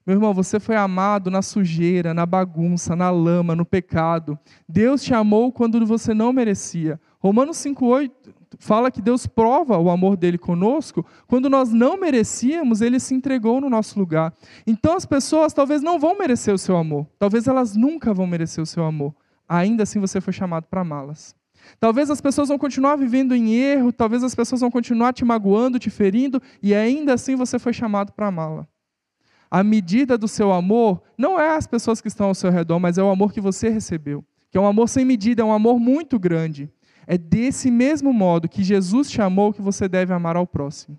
Meu 0.08 0.16
irmão, 0.16 0.32
você 0.32 0.58
foi 0.58 0.74
amado 0.74 1.30
na 1.30 1.42
sujeira, 1.42 2.14
na 2.14 2.24
bagunça, 2.24 2.96
na 2.96 3.10
lama, 3.10 3.54
no 3.54 3.66
pecado. 3.66 4.38
Deus 4.66 5.02
te 5.02 5.12
amou 5.12 5.52
quando 5.52 5.84
você 5.84 6.14
não 6.14 6.32
merecia. 6.32 6.98
Romanos 7.18 7.58
5,8 7.58 8.10
fala 8.58 8.90
que 8.90 9.02
Deus 9.02 9.26
prova 9.26 9.76
o 9.76 9.90
amor 9.90 10.16
dele 10.16 10.38
conosco. 10.38 11.04
Quando 11.26 11.50
nós 11.50 11.74
não 11.74 12.00
merecíamos, 12.00 12.80
ele 12.80 12.98
se 12.98 13.14
entregou 13.14 13.60
no 13.60 13.68
nosso 13.68 13.98
lugar. 13.98 14.32
Então 14.66 14.96
as 14.96 15.04
pessoas 15.04 15.52
talvez 15.52 15.82
não 15.82 15.98
vão 15.98 16.16
merecer 16.16 16.54
o 16.54 16.58
seu 16.58 16.78
amor. 16.78 17.06
Talvez 17.18 17.46
elas 17.46 17.76
nunca 17.76 18.14
vão 18.14 18.26
merecer 18.26 18.62
o 18.62 18.66
seu 18.66 18.86
amor. 18.86 19.14
Ainda 19.46 19.82
assim 19.82 20.00
você 20.00 20.22
foi 20.22 20.32
chamado 20.32 20.64
para 20.70 20.80
amá-las. 20.80 21.36
Talvez 21.78 22.08
as 22.08 22.22
pessoas 22.22 22.48
vão 22.48 22.56
continuar 22.56 22.96
vivendo 22.96 23.34
em 23.34 23.52
erro, 23.52 23.92
talvez 23.92 24.24
as 24.24 24.34
pessoas 24.34 24.62
vão 24.62 24.70
continuar 24.70 25.12
te 25.12 25.22
magoando, 25.22 25.78
te 25.78 25.90
ferindo, 25.90 26.40
e 26.62 26.74
ainda 26.74 27.12
assim 27.12 27.36
você 27.36 27.58
foi 27.58 27.74
chamado 27.74 28.10
para 28.14 28.28
amá-la 28.28 28.66
a 29.50 29.62
medida 29.62 30.18
do 30.18 30.28
seu 30.28 30.52
amor 30.52 31.02
não 31.16 31.38
é 31.40 31.56
as 31.56 31.66
pessoas 31.66 32.00
que 32.00 32.08
estão 32.08 32.28
ao 32.28 32.34
seu 32.34 32.50
redor, 32.50 32.78
mas 32.78 32.98
é 32.98 33.02
o 33.02 33.10
amor 33.10 33.32
que 33.32 33.40
você 33.40 33.68
recebeu. 33.68 34.24
Que 34.50 34.58
é 34.58 34.60
um 34.60 34.66
amor 34.66 34.88
sem 34.88 35.04
medida, 35.04 35.42
é 35.42 35.44
um 35.44 35.52
amor 35.52 35.78
muito 35.78 36.18
grande. 36.18 36.70
É 37.06 37.16
desse 37.16 37.70
mesmo 37.70 38.12
modo 38.12 38.48
que 38.48 38.62
Jesus 38.62 39.10
te 39.10 39.22
amou 39.22 39.52
que 39.52 39.62
você 39.62 39.88
deve 39.88 40.12
amar 40.12 40.36
ao 40.36 40.46
próximo. 40.46 40.98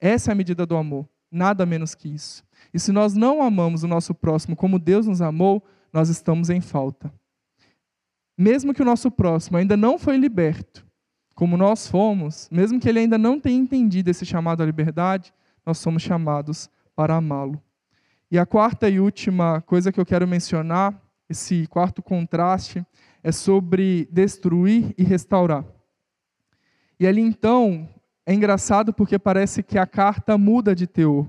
Essa 0.00 0.30
é 0.30 0.32
a 0.32 0.36
medida 0.36 0.64
do 0.64 0.76
amor, 0.76 1.08
nada 1.30 1.66
menos 1.66 1.94
que 1.94 2.08
isso. 2.08 2.44
E 2.72 2.78
se 2.78 2.92
nós 2.92 3.14
não 3.14 3.42
amamos 3.42 3.82
o 3.82 3.88
nosso 3.88 4.14
próximo 4.14 4.54
como 4.54 4.78
Deus 4.78 5.06
nos 5.06 5.20
amou, 5.20 5.62
nós 5.92 6.08
estamos 6.08 6.50
em 6.50 6.60
falta. 6.60 7.12
Mesmo 8.38 8.72
que 8.72 8.80
o 8.80 8.84
nosso 8.84 9.10
próximo 9.10 9.58
ainda 9.58 9.76
não 9.76 9.98
foi 9.98 10.16
liberto, 10.16 10.86
como 11.34 11.56
nós 11.56 11.88
fomos, 11.88 12.48
mesmo 12.50 12.78
que 12.78 12.88
ele 12.88 13.00
ainda 13.00 13.18
não 13.18 13.40
tenha 13.40 13.58
entendido 13.58 14.08
esse 14.08 14.24
chamado 14.24 14.62
à 14.62 14.66
liberdade, 14.66 15.32
nós 15.66 15.78
somos 15.78 16.02
chamados 16.02 16.70
para 16.94 17.16
amá-lo. 17.16 17.60
E 18.30 18.38
a 18.38 18.46
quarta 18.46 18.88
e 18.88 19.00
última 19.00 19.60
coisa 19.62 19.90
que 19.90 19.98
eu 19.98 20.06
quero 20.06 20.28
mencionar, 20.28 20.94
esse 21.28 21.66
quarto 21.66 22.00
contraste, 22.00 22.84
é 23.24 23.32
sobre 23.32 24.08
destruir 24.10 24.94
e 24.96 25.02
restaurar. 25.02 25.64
E 26.98 27.06
ali 27.06 27.20
então, 27.20 27.88
é 28.24 28.32
engraçado 28.32 28.92
porque 28.92 29.18
parece 29.18 29.62
que 29.62 29.78
a 29.78 29.86
carta 29.86 30.38
muda 30.38 30.74
de 30.74 30.86
teor. 30.86 31.28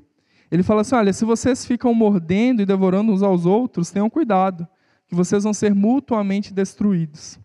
Ele 0.52 0.62
fala 0.62 0.82
assim: 0.82 0.96
olha, 0.96 1.12
se 1.12 1.26
vocês 1.26 1.66
ficam 1.66 1.94
mordendo 1.94 2.62
e 2.62 2.66
devorando 2.66 3.12
uns 3.12 3.24
aos 3.24 3.46
outros, 3.46 3.90
tenham 3.90 4.10
cuidado, 4.10 4.68
que 5.08 5.16
vocês 5.16 5.44
vão 5.44 5.54
ser 5.54 5.74
mutuamente 5.74 6.54
destruídos. 6.54 7.40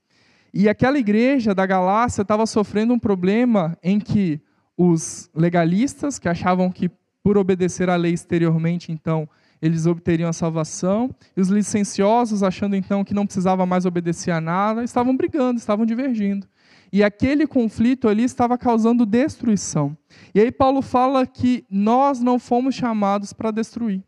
E 0.53 0.69
aquela 0.69 0.99
igreja 0.99 1.55
da 1.55 1.65
Galácia 1.65 2.23
estava 2.23 2.45
sofrendo 2.47 2.93
um 2.93 2.99
problema 2.99 3.79
em 3.83 3.99
que 3.99 4.41
os 4.77 5.31
legalistas, 5.35 6.19
que 6.19 6.29
achavam 6.29 6.71
que 6.71 6.91
por 7.23 7.39
obedecer 7.39 7.89
à 7.89 7.97
lei 7.97 8.13
exteriormente, 8.13 8.93
então, 8.93 9.29
eles 9.61 9.87
obteriam 9.87 10.29
a 10.29 10.33
salvação, 10.33 11.15
e 11.37 11.41
os 11.41 11.49
licenciosos, 11.49 12.43
achando 12.43 12.77
então 12.77 13.05
que 13.05 13.15
não 13.15 13.27
precisava 13.27 13.65
mais 13.67 13.87
obedecer 13.87 14.31
a 14.31 14.41
nada, 14.41 14.85
estavam 14.85 15.17
brigando, 15.17 15.59
estavam 15.59 15.87
divergindo. 15.87 16.47
E 16.93 17.03
aquele 17.03 17.47
conflito 17.47 18.09
ali 18.09 18.23
estava 18.23 18.57
causando 18.57 19.05
destruição. 19.05 19.97
E 20.35 20.41
aí 20.41 20.53
Paulo 20.53 20.81
fala 20.81 21.27
que 21.27 21.65
nós 21.71 22.21
não 22.21 22.39
fomos 22.39 22.75
chamados 22.75 23.33
para 23.33 23.51
destruir. 23.51 24.03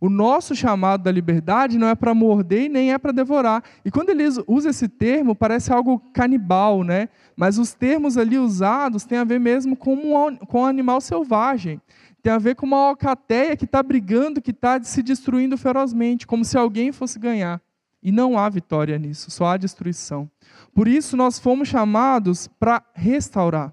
O 0.00 0.08
nosso 0.08 0.54
chamado 0.54 1.02
da 1.02 1.10
liberdade 1.10 1.76
não 1.76 1.88
é 1.88 1.94
para 1.94 2.14
morder 2.14 2.64
e 2.64 2.68
nem 2.68 2.92
é 2.92 2.98
para 2.98 3.10
devorar. 3.10 3.64
E 3.84 3.90
quando 3.90 4.10
ele 4.10 4.24
usa 4.46 4.70
esse 4.70 4.88
termo, 4.88 5.34
parece 5.34 5.72
algo 5.72 5.98
canibal, 6.12 6.84
né? 6.84 7.08
Mas 7.36 7.58
os 7.58 7.74
termos 7.74 8.16
ali 8.16 8.38
usados 8.38 9.04
têm 9.04 9.18
a 9.18 9.24
ver 9.24 9.40
mesmo 9.40 9.74
com 9.76 9.94
um, 9.94 10.36
com 10.36 10.60
um 10.60 10.66
animal 10.66 11.00
selvagem 11.00 11.80
tem 12.22 12.32
a 12.32 12.38
ver 12.38 12.56
com 12.56 12.66
uma 12.66 12.88
alcateia 12.88 13.56
que 13.56 13.64
está 13.64 13.82
brigando, 13.82 14.42
que 14.42 14.50
está 14.50 14.82
se 14.82 15.02
destruindo 15.02 15.56
ferozmente, 15.56 16.26
como 16.26 16.44
se 16.44 16.58
alguém 16.58 16.92
fosse 16.92 17.18
ganhar. 17.18 17.60
E 18.02 18.12
não 18.12 18.38
há 18.38 18.48
vitória 18.48 18.98
nisso, 18.98 19.30
só 19.30 19.46
há 19.46 19.56
destruição. 19.56 20.30
Por 20.74 20.86
isso 20.86 21.16
nós 21.16 21.38
fomos 21.38 21.68
chamados 21.68 22.46
para 22.46 22.82
restaurar. 22.94 23.72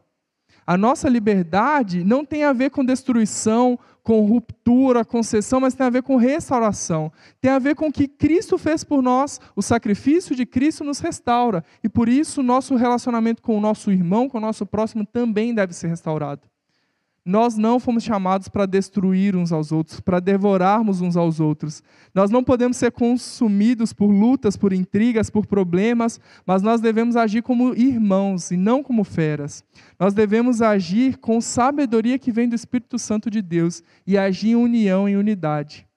A 0.68 0.78
nossa 0.78 1.08
liberdade 1.08 2.04
não 2.04 2.26
tem 2.26 2.44
a 2.44 2.52
ver 2.52 2.72
com 2.72 2.84
destruição, 2.84 3.78
com 4.02 4.26
ruptura, 4.26 5.06
concessão, 5.06 5.60
mas 5.60 5.76
tem 5.76 5.86
a 5.86 5.92
ver 5.92 6.02
com 6.02 6.16
restauração. 6.16 7.12
Tem 7.40 7.52
a 7.52 7.60
ver 7.60 7.76
com 7.76 7.88
o 7.88 7.92
que 7.92 8.08
Cristo 8.08 8.58
fez 8.58 8.84
por 8.84 9.02
nós, 9.02 9.40
o 9.56 9.62
sacrifício 9.62 10.36
de 10.36 10.46
Cristo 10.46 10.84
nos 10.84 11.00
restaura. 11.00 11.64
E 11.84 11.90
por 11.90 12.10
isso 12.10 12.42
nosso 12.42 12.76
relacionamento 12.76 13.44
com 13.44 13.56
o 13.58 13.62
nosso 13.62 13.92
irmão, 13.92 14.28
com 14.28 14.40
o 14.40 14.42
nosso 14.42 14.66
próximo, 14.66 15.06
também 15.06 15.54
deve 15.54 15.74
ser 15.74 15.88
restaurado. 15.88 16.42
Nós 17.26 17.58
não 17.58 17.80
fomos 17.80 18.04
chamados 18.04 18.48
para 18.48 18.68
destruir 18.68 19.36
uns 19.36 19.52
aos 19.52 19.72
outros, 19.72 20.00
para 20.00 20.20
devorarmos 20.20 21.02
uns 21.02 21.18
aos 21.18 21.40
outros. 21.40 21.82
Nós 22.14 22.30
não 22.30 22.44
podemos 22.44 22.78
ser 22.78 22.92
consumidos 22.92 23.92
por 23.92 24.12
lutas, 24.12 24.56
por 24.56 24.72
intrigas, 24.72 25.28
por 25.32 25.48
problemas, 25.48 26.20
mas 26.46 26.62
nós 26.62 26.80
devemos 26.80 27.16
agir 27.16 27.42
como 27.42 27.74
irmãos 27.74 28.52
e 28.52 28.58
não 28.58 28.84
como 28.84 29.04
feras. 29.04 29.64
Nós 30.00 30.14
devemos 30.14 30.62
agir 30.62 31.18
com 31.18 31.42
sabedoria 31.42 32.20
que 32.20 32.32
vem 32.32 32.48
do 32.48 32.54
Espírito 32.54 33.00
Santo 33.00 33.32
de 33.32 33.42
Deus 33.42 33.82
e 34.06 34.20
agir 34.20 34.50
em 34.50 34.56
união, 34.56 35.10
em 35.10 35.18
unidade. 35.18 35.88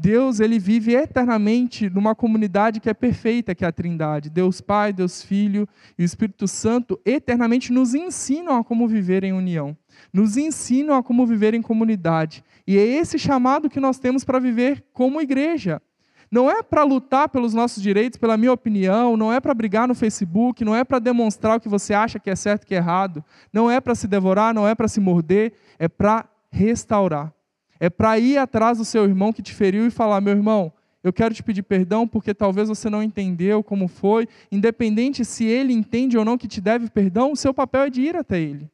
Deus, 0.00 0.38
ele 0.38 0.60
vive 0.60 0.94
eternamente 0.94 1.90
numa 1.90 2.14
comunidade 2.14 2.78
que 2.78 2.88
é 2.88 2.94
perfeita, 2.94 3.54
que 3.54 3.64
é 3.64 3.68
a 3.68 3.72
Trindade. 3.72 4.30
Deus 4.30 4.60
Pai, 4.60 4.92
Deus 4.92 5.22
Filho 5.22 5.68
e 5.98 6.02
o 6.02 6.04
Espírito 6.04 6.46
Santo 6.46 7.00
eternamente 7.04 7.72
nos 7.72 7.94
ensinam 7.94 8.56
a 8.56 8.62
como 8.62 8.86
viver 8.86 9.24
em 9.24 9.32
união 9.32 9.76
nos 10.12 10.36
ensinam 10.36 10.94
a 10.94 11.02
como 11.02 11.26
viver 11.26 11.54
em 11.54 11.62
comunidade. 11.62 12.44
E 12.66 12.78
é 12.78 12.82
esse 12.82 13.18
chamado 13.18 13.68
que 13.68 13.80
nós 13.80 13.98
temos 13.98 14.24
para 14.24 14.38
viver 14.38 14.84
como 14.92 15.20
igreja. 15.20 15.82
Não 16.30 16.50
é 16.50 16.62
para 16.62 16.82
lutar 16.82 17.28
pelos 17.30 17.54
nossos 17.54 17.82
direitos, 17.82 18.18
pela 18.18 18.36
minha 18.36 18.52
opinião, 18.52 19.16
não 19.16 19.32
é 19.32 19.40
para 19.40 19.54
brigar 19.54 19.88
no 19.88 19.94
Facebook, 19.94 20.62
não 20.62 20.76
é 20.76 20.84
para 20.84 20.98
demonstrar 20.98 21.56
o 21.56 21.60
que 21.60 21.68
você 21.68 21.94
acha 21.94 22.18
que 22.18 22.28
é 22.28 22.36
certo 22.36 22.64
e 22.64 22.66
que 22.66 22.74
é 22.74 22.78
errado, 22.78 23.24
não 23.50 23.70
é 23.70 23.80
para 23.80 23.94
se 23.94 24.06
devorar, 24.06 24.52
não 24.52 24.68
é 24.68 24.74
para 24.74 24.88
se 24.88 25.00
morder, 25.00 25.54
é 25.78 25.88
para 25.88 26.28
restaurar. 26.50 27.32
É 27.80 27.88
para 27.88 28.18
ir 28.18 28.38
atrás 28.38 28.78
do 28.78 28.84
seu 28.84 29.04
irmão 29.04 29.32
que 29.32 29.42
te 29.42 29.54
feriu 29.54 29.86
e 29.86 29.90
falar: 29.90 30.20
meu 30.20 30.34
irmão, 30.34 30.72
eu 31.02 31.12
quero 31.12 31.34
te 31.34 31.42
pedir 31.42 31.62
perdão 31.62 32.06
porque 32.06 32.34
talvez 32.34 32.68
você 32.68 32.90
não 32.90 33.02
entendeu 33.02 33.62
como 33.62 33.88
foi, 33.88 34.28
independente 34.50 35.24
se 35.24 35.44
ele 35.44 35.72
entende 35.72 36.18
ou 36.18 36.24
não 36.24 36.36
que 36.36 36.48
te 36.48 36.60
deve 36.60 36.90
perdão, 36.90 37.32
o 37.32 37.36
seu 37.36 37.54
papel 37.54 37.82
é 37.82 37.90
de 37.90 38.02
ir 38.02 38.16
até 38.16 38.40
ele. 38.40 38.68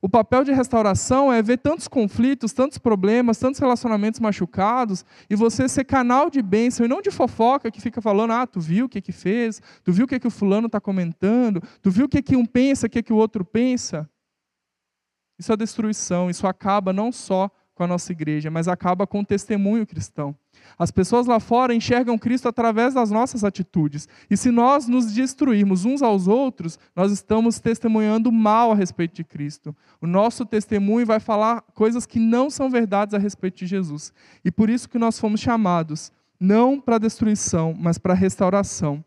O 0.00 0.08
papel 0.08 0.44
de 0.44 0.52
restauração 0.52 1.32
é 1.32 1.42
ver 1.42 1.58
tantos 1.58 1.88
conflitos, 1.88 2.52
tantos 2.52 2.78
problemas, 2.78 3.38
tantos 3.38 3.58
relacionamentos 3.58 4.20
machucados, 4.20 5.04
e 5.28 5.34
você 5.34 5.68
ser 5.68 5.84
canal 5.84 6.30
de 6.30 6.40
bênção 6.40 6.86
e 6.86 6.88
não 6.88 7.02
de 7.02 7.10
fofoca 7.10 7.70
que 7.70 7.80
fica 7.80 8.00
falando, 8.00 8.32
ah, 8.32 8.46
tu 8.46 8.60
viu 8.60 8.86
o 8.86 8.88
que 8.88 9.00
que 9.00 9.10
fez, 9.10 9.60
tu 9.82 9.92
viu 9.92 10.04
o 10.04 10.08
que 10.08 10.20
que 10.20 10.26
o 10.28 10.30
fulano 10.30 10.66
está 10.66 10.80
comentando, 10.80 11.60
tu 11.82 11.90
viu 11.90 12.06
o 12.06 12.08
que 12.08 12.22
que 12.22 12.36
um 12.36 12.46
pensa, 12.46 12.86
o 12.86 12.90
que 12.90 13.02
que 13.02 13.12
o 13.12 13.16
outro 13.16 13.44
pensa. 13.44 14.08
Isso 15.36 15.52
é 15.52 15.56
destruição, 15.56 16.30
isso 16.30 16.46
acaba 16.46 16.92
não 16.92 17.10
só 17.10 17.50
com 17.78 17.84
a 17.84 17.86
nossa 17.86 18.10
igreja, 18.10 18.50
mas 18.50 18.66
acaba 18.66 19.06
com 19.06 19.20
o 19.20 19.24
testemunho 19.24 19.86
cristão. 19.86 20.34
As 20.76 20.90
pessoas 20.90 21.28
lá 21.28 21.38
fora 21.38 21.72
enxergam 21.72 22.18
Cristo 22.18 22.48
através 22.48 22.92
das 22.92 23.08
nossas 23.08 23.44
atitudes. 23.44 24.08
E 24.28 24.36
se 24.36 24.50
nós 24.50 24.88
nos 24.88 25.14
destruirmos 25.14 25.84
uns 25.84 26.02
aos 26.02 26.26
outros, 26.26 26.76
nós 26.94 27.12
estamos 27.12 27.60
testemunhando 27.60 28.32
mal 28.32 28.72
a 28.72 28.74
respeito 28.74 29.14
de 29.14 29.22
Cristo. 29.22 29.74
O 30.00 30.08
nosso 30.08 30.44
testemunho 30.44 31.06
vai 31.06 31.20
falar 31.20 31.62
coisas 31.72 32.04
que 32.04 32.18
não 32.18 32.50
são 32.50 32.68
verdades 32.68 33.14
a 33.14 33.18
respeito 33.18 33.58
de 33.58 33.66
Jesus. 33.66 34.12
E 34.44 34.50
por 34.50 34.68
isso 34.68 34.88
que 34.88 34.98
nós 34.98 35.20
fomos 35.20 35.40
chamados 35.40 36.10
não 36.40 36.80
para 36.80 36.98
destruição, 36.98 37.74
mas 37.78 37.96
para 37.96 38.12
restauração. 38.12 39.04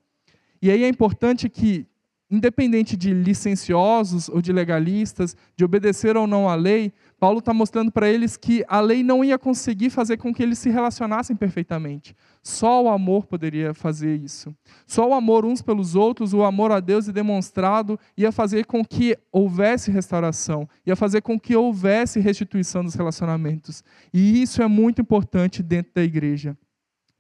E 0.62 0.71
aí 0.71 0.84
é 0.84 0.88
importante 0.88 1.49
que 1.49 1.86
independente 2.31 2.95
de 2.95 3.13
licenciosos 3.13 4.29
ou 4.29 4.41
de 4.41 4.53
legalistas, 4.53 5.36
de 5.53 5.65
obedecer 5.65 6.15
ou 6.15 6.25
não 6.25 6.47
à 6.47 6.55
lei, 6.55 6.93
Paulo 7.21 7.38
está 7.38 7.53
mostrando 7.53 7.91
para 7.91 8.10
eles 8.10 8.36
que 8.36 8.65
a 8.67 8.81
lei 8.81 9.03
não 9.03 9.23
ia 9.23 9.38
conseguir 9.38 9.91
fazer 9.91 10.17
com 10.17 10.34
que 10.34 10.41
eles 10.41 10.57
se 10.57 10.71
relacionassem 10.71 11.36
perfeitamente. 11.36 12.15
Só 12.41 12.81
o 12.81 12.89
amor 12.89 13.27
poderia 13.27 13.75
fazer 13.75 14.15
isso. 14.15 14.51
Só 14.88 15.07
o 15.07 15.13
amor 15.13 15.45
uns 15.45 15.62
pelos 15.62 15.93
outros, 15.93 16.34
o 16.34 16.41
amor 16.41 16.71
a 16.71 16.79
Deus 16.79 17.07
e 17.07 17.13
demonstrado, 17.13 17.99
ia 18.17 18.31
fazer 18.31 18.65
com 18.65 18.84
que 18.84 19.15
houvesse 19.31 19.91
restauração, 19.91 20.67
ia 20.84 20.95
fazer 20.95 21.21
com 21.21 21.39
que 21.39 21.55
houvesse 21.55 22.19
restituição 22.19 22.84
dos 22.84 22.95
relacionamentos. 22.95 23.84
E 24.12 24.41
isso 24.41 24.63
é 24.63 24.67
muito 24.67 24.99
importante 24.99 25.62
dentro 25.62 25.91
da 25.93 26.01
igreja. 26.01 26.57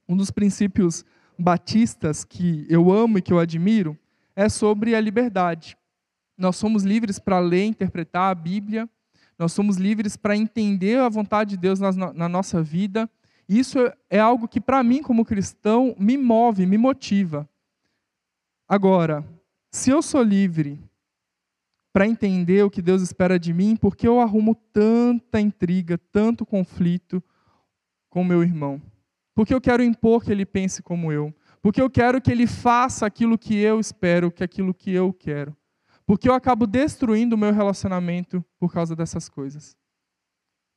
Um 0.09 0.17
dos 0.17 0.31
princípios 0.31 1.05
batistas 1.37 2.23
que 2.23 2.65
eu 2.67 2.91
amo 2.91 3.19
e 3.19 3.21
que 3.21 3.31
eu 3.31 3.37
admiro 3.37 3.95
é 4.35 4.49
sobre 4.49 4.95
a 4.95 4.99
liberdade. 4.99 5.77
Nós 6.35 6.55
somos 6.55 6.81
livres 6.81 7.19
para 7.19 7.37
ler 7.37 7.65
interpretar 7.65 8.31
a 8.31 8.33
Bíblia, 8.35 8.89
nós 9.41 9.53
somos 9.53 9.77
livres 9.77 10.15
para 10.15 10.37
entender 10.37 10.99
a 10.99 11.09
vontade 11.09 11.51
de 11.51 11.57
Deus 11.57 11.79
na, 11.79 12.13
na 12.13 12.29
nossa 12.29 12.61
vida. 12.61 13.09
Isso 13.49 13.79
é 14.07 14.19
algo 14.19 14.47
que, 14.47 14.61
para 14.61 14.83
mim, 14.83 15.01
como 15.01 15.25
cristão, 15.25 15.95
me 15.97 16.15
move, 16.15 16.67
me 16.67 16.77
motiva. 16.77 17.49
Agora, 18.69 19.25
se 19.71 19.89
eu 19.89 19.99
sou 20.03 20.21
livre 20.21 20.79
para 21.91 22.05
entender 22.05 22.63
o 22.63 22.69
que 22.69 22.83
Deus 22.83 23.01
espera 23.01 23.39
de 23.39 23.51
mim, 23.51 23.75
por 23.75 23.95
que 23.95 24.07
eu 24.07 24.19
arrumo 24.19 24.53
tanta 24.71 25.41
intriga, 25.41 25.97
tanto 25.97 26.45
conflito 26.45 27.21
com 28.11 28.23
meu 28.23 28.43
irmão? 28.43 28.79
Porque 29.33 29.55
eu 29.55 29.59
quero 29.59 29.81
impor 29.81 30.23
que 30.23 30.31
ele 30.31 30.45
pense 30.45 30.83
como 30.83 31.11
eu. 31.11 31.33
Porque 31.63 31.81
eu 31.81 31.89
quero 31.89 32.21
que 32.21 32.31
ele 32.31 32.45
faça 32.45 33.07
aquilo 33.07 33.39
que 33.39 33.55
eu 33.55 33.79
espero, 33.79 34.31
que 34.31 34.43
aquilo 34.43 34.71
que 34.71 34.91
eu 34.91 35.11
quero. 35.11 35.57
Porque 36.11 36.27
eu 36.27 36.33
acabo 36.33 36.67
destruindo 36.67 37.37
o 37.37 37.39
meu 37.39 37.53
relacionamento 37.53 38.43
por 38.59 38.73
causa 38.73 38.93
dessas 38.93 39.29
coisas. 39.29 39.77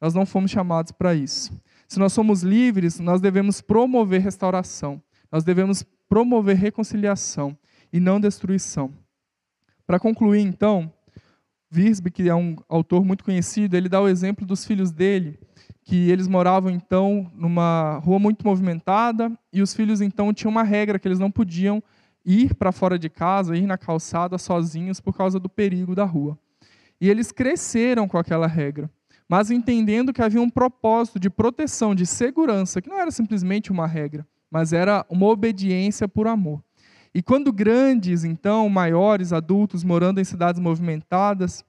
Nós 0.00 0.14
não 0.14 0.24
fomos 0.24 0.48
chamados 0.48 0.92
para 0.92 1.12
isso. 1.12 1.60
Se 1.88 1.98
nós 1.98 2.12
somos 2.12 2.44
livres, 2.44 3.00
nós 3.00 3.20
devemos 3.20 3.60
promover 3.60 4.20
restauração. 4.20 5.02
Nós 5.32 5.42
devemos 5.42 5.84
promover 6.08 6.54
reconciliação 6.54 7.58
e 7.92 7.98
não 7.98 8.20
destruição. 8.20 8.94
Para 9.84 9.98
concluir, 9.98 10.38
então, 10.38 10.88
Wirsby, 11.74 12.12
que 12.12 12.28
é 12.28 12.34
um 12.36 12.54
autor 12.68 13.04
muito 13.04 13.24
conhecido, 13.24 13.76
ele 13.76 13.88
dá 13.88 14.00
o 14.00 14.06
exemplo 14.06 14.46
dos 14.46 14.64
filhos 14.64 14.92
dele, 14.92 15.36
que 15.82 16.10
eles 16.10 16.28
moravam 16.28 16.70
então 16.70 17.28
numa 17.34 17.98
rua 18.04 18.20
muito 18.20 18.46
movimentada 18.46 19.36
e 19.52 19.60
os 19.60 19.74
filhos 19.74 20.00
então 20.00 20.32
tinham 20.32 20.52
uma 20.52 20.62
regra 20.62 20.96
que 20.96 21.08
eles 21.08 21.18
não 21.18 21.28
podiam 21.28 21.82
ir 22.24 22.54
para 22.54 22.72
fora 22.72 22.98
de 22.98 23.08
casa, 23.08 23.56
ir 23.56 23.66
na 23.66 23.76
calçada 23.76 24.38
sozinhos 24.38 25.00
por 25.00 25.16
causa 25.16 25.38
do 25.38 25.48
perigo 25.48 25.94
da 25.94 26.04
rua. 26.04 26.38
E 27.00 27.10
eles 27.10 27.30
cresceram 27.30 28.08
com 28.08 28.16
aquela 28.16 28.46
regra, 28.46 28.90
mas 29.28 29.50
entendendo 29.50 30.12
que 30.12 30.22
havia 30.22 30.40
um 30.40 30.50
propósito 30.50 31.18
de 31.18 31.28
proteção, 31.28 31.94
de 31.94 32.06
segurança, 32.06 32.80
que 32.80 32.88
não 32.88 32.98
era 32.98 33.10
simplesmente 33.10 33.70
uma 33.70 33.86
regra, 33.86 34.26
mas 34.50 34.72
era 34.72 35.04
uma 35.08 35.26
obediência 35.26 36.08
por 36.08 36.26
amor. 36.26 36.62
E 37.14 37.22
quando 37.22 37.52
grandes, 37.52 38.24
então, 38.24 38.68
maiores, 38.68 39.32
adultos, 39.32 39.84
morando 39.84 40.20
em 40.20 40.24
cidades 40.24 40.60
movimentadas, 40.60 41.64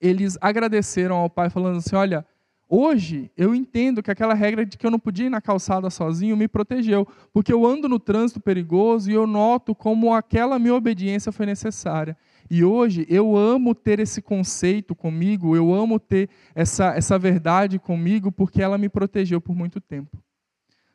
eles 0.00 0.36
agradeceram 0.40 1.16
ao 1.16 1.30
pai, 1.30 1.48
falando 1.48 1.78
assim: 1.78 1.94
Olha, 1.94 2.26
Hoje, 2.68 3.30
eu 3.36 3.54
entendo 3.54 4.02
que 4.02 4.10
aquela 4.10 4.32
regra 4.32 4.64
de 4.64 4.78
que 4.78 4.86
eu 4.86 4.90
não 4.90 4.98
podia 4.98 5.26
ir 5.26 5.30
na 5.30 5.40
calçada 5.40 5.90
sozinho 5.90 6.36
me 6.36 6.48
protegeu, 6.48 7.06
porque 7.32 7.52
eu 7.52 7.64
ando 7.66 7.88
no 7.88 7.98
trânsito 7.98 8.40
perigoso 8.40 9.10
e 9.10 9.14
eu 9.14 9.26
noto 9.26 9.74
como 9.74 10.14
aquela 10.14 10.58
minha 10.58 10.74
obediência 10.74 11.30
foi 11.30 11.44
necessária. 11.44 12.16
E 12.50 12.64
hoje 12.64 13.06
eu 13.08 13.36
amo 13.36 13.74
ter 13.74 14.00
esse 14.00 14.22
conceito 14.22 14.94
comigo, 14.94 15.54
eu 15.54 15.74
amo 15.74 15.98
ter 16.00 16.28
essa, 16.54 16.94
essa 16.94 17.18
verdade 17.18 17.78
comigo, 17.78 18.32
porque 18.32 18.62
ela 18.62 18.78
me 18.78 18.88
protegeu 18.88 19.40
por 19.40 19.54
muito 19.54 19.80
tempo. 19.80 20.18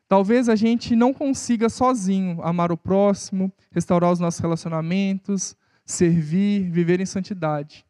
Talvez 0.08 0.48
a 0.48 0.56
gente 0.56 0.96
não 0.96 1.14
consiga 1.14 1.68
sozinho 1.68 2.42
amar 2.42 2.72
o 2.72 2.76
próximo, 2.76 3.52
restaurar 3.70 4.10
os 4.10 4.18
nossos 4.18 4.40
relacionamentos, 4.40 5.56
servir, 5.84 6.68
viver 6.68 7.00
em 7.00 7.06
santidade. 7.06 7.86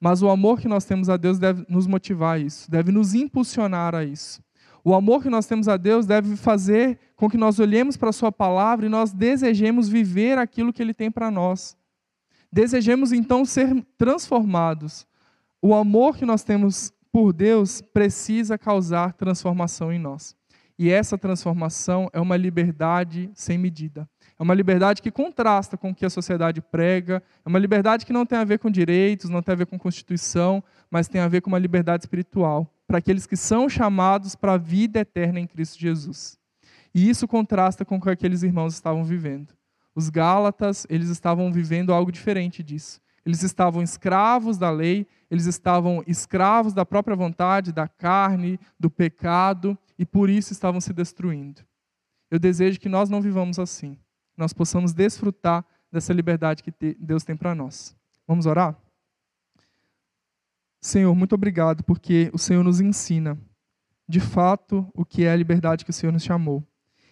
Mas 0.00 0.22
o 0.22 0.28
amor 0.28 0.60
que 0.60 0.68
nós 0.68 0.84
temos 0.84 1.08
a 1.08 1.16
Deus 1.16 1.38
deve 1.38 1.64
nos 1.68 1.86
motivar 1.86 2.36
a 2.36 2.38
isso, 2.38 2.70
deve 2.70 2.92
nos 2.92 3.14
impulsionar 3.14 3.94
a 3.94 4.04
isso. 4.04 4.42
O 4.84 4.94
amor 4.94 5.22
que 5.22 5.30
nós 5.30 5.46
temos 5.46 5.66
a 5.66 5.76
Deus 5.76 6.06
deve 6.06 6.36
fazer 6.36 6.98
com 7.16 7.28
que 7.28 7.36
nós 7.36 7.58
olhemos 7.58 7.96
para 7.96 8.10
a 8.10 8.12
Sua 8.12 8.30
palavra 8.30 8.86
e 8.86 8.88
nós 8.88 9.12
desejemos 9.12 9.88
viver 9.88 10.38
aquilo 10.38 10.72
que 10.72 10.80
Ele 10.80 10.94
tem 10.94 11.10
para 11.10 11.30
nós. 11.30 11.76
Desejemos 12.52 13.12
então 13.12 13.44
ser 13.44 13.84
transformados. 13.98 15.06
O 15.60 15.74
amor 15.74 16.16
que 16.16 16.24
nós 16.24 16.44
temos 16.44 16.92
por 17.10 17.32
Deus 17.32 17.80
precisa 17.80 18.56
causar 18.56 19.14
transformação 19.14 19.92
em 19.92 19.98
nós. 19.98 20.36
E 20.78 20.90
essa 20.90 21.16
transformação 21.16 22.08
é 22.12 22.20
uma 22.20 22.36
liberdade 22.36 23.30
sem 23.34 23.58
medida. 23.58 24.08
É 24.38 24.42
uma 24.42 24.54
liberdade 24.54 25.00
que 25.00 25.10
contrasta 25.10 25.78
com 25.78 25.90
o 25.90 25.94
que 25.94 26.04
a 26.04 26.10
sociedade 26.10 26.60
prega. 26.60 27.22
É 27.44 27.48
uma 27.48 27.58
liberdade 27.58 28.04
que 28.04 28.12
não 28.12 28.26
tem 28.26 28.38
a 28.38 28.44
ver 28.44 28.58
com 28.58 28.70
direitos, 28.70 29.30
não 29.30 29.42
tem 29.42 29.54
a 29.54 29.56
ver 29.56 29.66
com 29.66 29.78
constituição, 29.78 30.62
mas 30.90 31.08
tem 31.08 31.22
a 31.22 31.28
ver 31.28 31.40
com 31.40 31.48
uma 31.48 31.58
liberdade 31.58 32.02
espiritual 32.02 32.70
para 32.86 32.98
aqueles 32.98 33.26
que 33.26 33.36
são 33.36 33.68
chamados 33.68 34.36
para 34.36 34.52
a 34.52 34.58
vida 34.58 35.00
eterna 35.00 35.40
em 35.40 35.46
Cristo 35.46 35.78
Jesus. 35.78 36.38
E 36.94 37.08
isso 37.08 37.26
contrasta 37.26 37.84
com 37.84 37.96
o 37.96 38.00
que 38.00 38.10
aqueles 38.10 38.42
irmãos 38.42 38.74
estavam 38.74 39.04
vivendo. 39.04 39.54
Os 39.94 40.10
Gálatas, 40.10 40.86
eles 40.90 41.08
estavam 41.08 41.50
vivendo 41.50 41.92
algo 41.92 42.12
diferente 42.12 42.62
disso. 42.62 43.00
Eles 43.24 43.42
estavam 43.42 43.82
escravos 43.82 44.56
da 44.58 44.70
lei, 44.70 45.06
eles 45.30 45.46
estavam 45.46 46.04
escravos 46.06 46.72
da 46.72 46.84
própria 46.86 47.16
vontade, 47.16 47.72
da 47.72 47.88
carne, 47.88 48.60
do 48.78 48.90
pecado, 48.90 49.76
e 49.98 50.04
por 50.06 50.30
isso 50.30 50.52
estavam 50.52 50.80
se 50.80 50.92
destruindo. 50.92 51.62
Eu 52.30 52.38
desejo 52.38 52.78
que 52.78 52.88
nós 52.88 53.08
não 53.08 53.20
vivamos 53.20 53.58
assim 53.58 53.98
nós 54.36 54.52
possamos 54.52 54.92
desfrutar 54.92 55.64
dessa 55.90 56.12
liberdade 56.12 56.62
que 56.62 56.72
Deus 56.98 57.24
tem 57.24 57.36
para 57.36 57.54
nós. 57.54 57.96
Vamos 58.26 58.46
orar? 58.46 58.76
Senhor, 60.80 61.14
muito 61.14 61.34
obrigado 61.34 61.82
porque 61.82 62.30
o 62.32 62.38
Senhor 62.38 62.62
nos 62.62 62.80
ensina, 62.80 63.38
de 64.08 64.20
fato, 64.20 64.88
o 64.94 65.04
que 65.04 65.24
é 65.24 65.32
a 65.32 65.36
liberdade 65.36 65.84
que 65.84 65.90
o 65.90 65.94
Senhor 65.94 66.12
nos 66.12 66.22
chamou. 66.22 66.62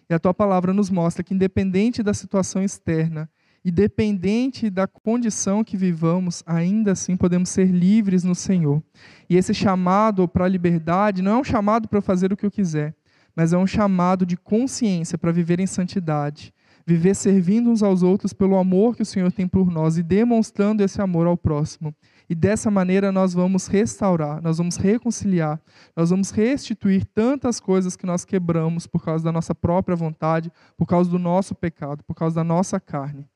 E 0.08 0.14
a 0.14 0.18
tua 0.18 0.32
palavra 0.32 0.72
nos 0.72 0.90
mostra 0.90 1.24
que, 1.24 1.34
independente 1.34 2.02
da 2.02 2.14
situação 2.14 2.62
externa, 2.62 3.28
independente 3.64 4.68
da 4.68 4.86
condição 4.86 5.64
que 5.64 5.76
vivamos, 5.76 6.42
ainda 6.46 6.92
assim 6.92 7.16
podemos 7.16 7.48
ser 7.48 7.66
livres 7.66 8.22
no 8.22 8.34
Senhor. 8.34 8.80
E 9.28 9.36
esse 9.36 9.52
chamado 9.52 10.28
para 10.28 10.44
a 10.44 10.48
liberdade 10.48 11.22
não 11.22 11.32
é 11.32 11.36
um 11.38 11.44
chamado 11.44 11.88
para 11.88 12.00
fazer 12.00 12.32
o 12.32 12.36
que 12.36 12.46
eu 12.46 12.50
quiser, 12.50 12.94
mas 13.34 13.52
é 13.52 13.58
um 13.58 13.66
chamado 13.66 14.24
de 14.24 14.36
consciência 14.36 15.18
para 15.18 15.32
viver 15.32 15.58
em 15.58 15.66
santidade, 15.66 16.53
viver 16.86 17.14
servindo 17.14 17.70
uns 17.70 17.82
aos 17.82 18.02
outros 18.02 18.32
pelo 18.32 18.56
amor 18.56 18.94
que 18.94 19.02
o 19.02 19.06
Senhor 19.06 19.32
tem 19.32 19.48
por 19.48 19.70
nós 19.70 19.96
e 19.96 20.02
demonstrando 20.02 20.82
esse 20.82 21.00
amor 21.00 21.26
ao 21.26 21.36
próximo. 21.36 21.94
E 22.28 22.34
dessa 22.34 22.70
maneira 22.70 23.10
nós 23.10 23.32
vamos 23.32 23.66
restaurar, 23.66 24.42
nós 24.42 24.58
vamos 24.58 24.76
reconciliar, 24.76 25.60
nós 25.96 26.10
vamos 26.10 26.30
restituir 26.30 27.04
tantas 27.04 27.60
coisas 27.60 27.96
que 27.96 28.06
nós 28.06 28.24
quebramos 28.24 28.86
por 28.86 29.02
causa 29.02 29.24
da 29.24 29.32
nossa 29.32 29.54
própria 29.54 29.96
vontade, 29.96 30.52
por 30.76 30.86
causa 30.86 31.10
do 31.10 31.18
nosso 31.18 31.54
pecado, 31.54 32.02
por 32.04 32.14
causa 32.14 32.36
da 32.36 32.44
nossa 32.44 32.78
carne. 32.78 33.26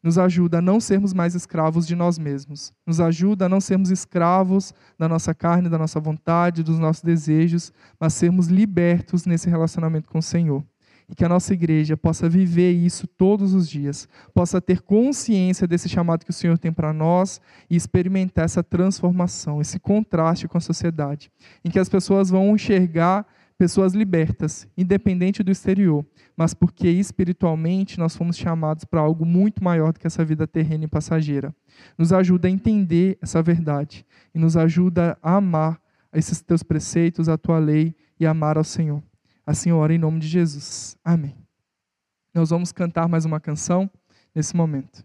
Nos 0.00 0.16
ajuda 0.16 0.58
a 0.58 0.62
não 0.62 0.78
sermos 0.78 1.12
mais 1.12 1.34
escravos 1.34 1.84
de 1.84 1.96
nós 1.96 2.20
mesmos. 2.20 2.72
Nos 2.86 3.00
ajuda 3.00 3.46
a 3.46 3.48
não 3.48 3.60
sermos 3.60 3.90
escravos 3.90 4.72
da 4.96 5.08
nossa 5.08 5.34
carne, 5.34 5.68
da 5.68 5.76
nossa 5.76 5.98
vontade, 5.98 6.62
dos 6.62 6.78
nossos 6.78 7.02
desejos, 7.02 7.72
mas 7.98 8.14
sermos 8.14 8.46
libertos 8.46 9.26
nesse 9.26 9.50
relacionamento 9.50 10.08
com 10.08 10.18
o 10.18 10.22
Senhor 10.22 10.64
e 11.08 11.14
que 11.14 11.24
a 11.24 11.28
nossa 11.28 11.54
igreja 11.54 11.96
possa 11.96 12.28
viver 12.28 12.72
isso 12.72 13.06
todos 13.06 13.54
os 13.54 13.68
dias, 13.68 14.08
possa 14.34 14.60
ter 14.60 14.82
consciência 14.82 15.66
desse 15.66 15.88
chamado 15.88 16.24
que 16.24 16.30
o 16.30 16.34
Senhor 16.34 16.58
tem 16.58 16.72
para 16.72 16.92
nós 16.92 17.40
e 17.70 17.76
experimentar 17.76 18.44
essa 18.44 18.62
transformação, 18.62 19.60
esse 19.60 19.78
contraste 19.78 20.46
com 20.46 20.58
a 20.58 20.60
sociedade, 20.60 21.30
em 21.64 21.70
que 21.70 21.78
as 21.78 21.88
pessoas 21.88 22.28
vão 22.28 22.54
enxergar 22.54 23.26
pessoas 23.56 23.92
libertas, 23.92 24.68
independente 24.76 25.42
do 25.42 25.50
exterior, 25.50 26.06
mas 26.36 26.54
porque 26.54 26.88
espiritualmente 26.88 27.98
nós 27.98 28.14
fomos 28.14 28.36
chamados 28.36 28.84
para 28.84 29.00
algo 29.00 29.26
muito 29.26 29.64
maior 29.64 29.92
do 29.92 29.98
que 29.98 30.06
essa 30.06 30.24
vida 30.24 30.46
terrena 30.46 30.84
e 30.84 30.88
passageira. 30.88 31.52
Nos 31.98 32.12
ajuda 32.12 32.46
a 32.46 32.50
entender 32.50 33.18
essa 33.20 33.42
verdade 33.42 34.06
e 34.32 34.38
nos 34.38 34.56
ajuda 34.56 35.18
a 35.20 35.34
amar 35.34 35.80
esses 36.12 36.40
teus 36.40 36.62
preceitos, 36.62 37.28
a 37.28 37.36
tua 37.36 37.58
lei 37.58 37.96
e 38.20 38.26
amar 38.26 38.56
ao 38.56 38.64
Senhor. 38.64 39.02
Assim 39.48 39.70
eu 39.70 39.78
oro 39.78 39.94
em 39.94 39.98
nome 39.98 40.20
de 40.20 40.28
Jesus. 40.28 40.94
Amém. 41.02 41.34
Nós 42.34 42.50
vamos 42.50 42.70
cantar 42.70 43.08
mais 43.08 43.24
uma 43.24 43.40
canção 43.40 43.90
nesse 44.34 44.54
momento. 44.54 45.02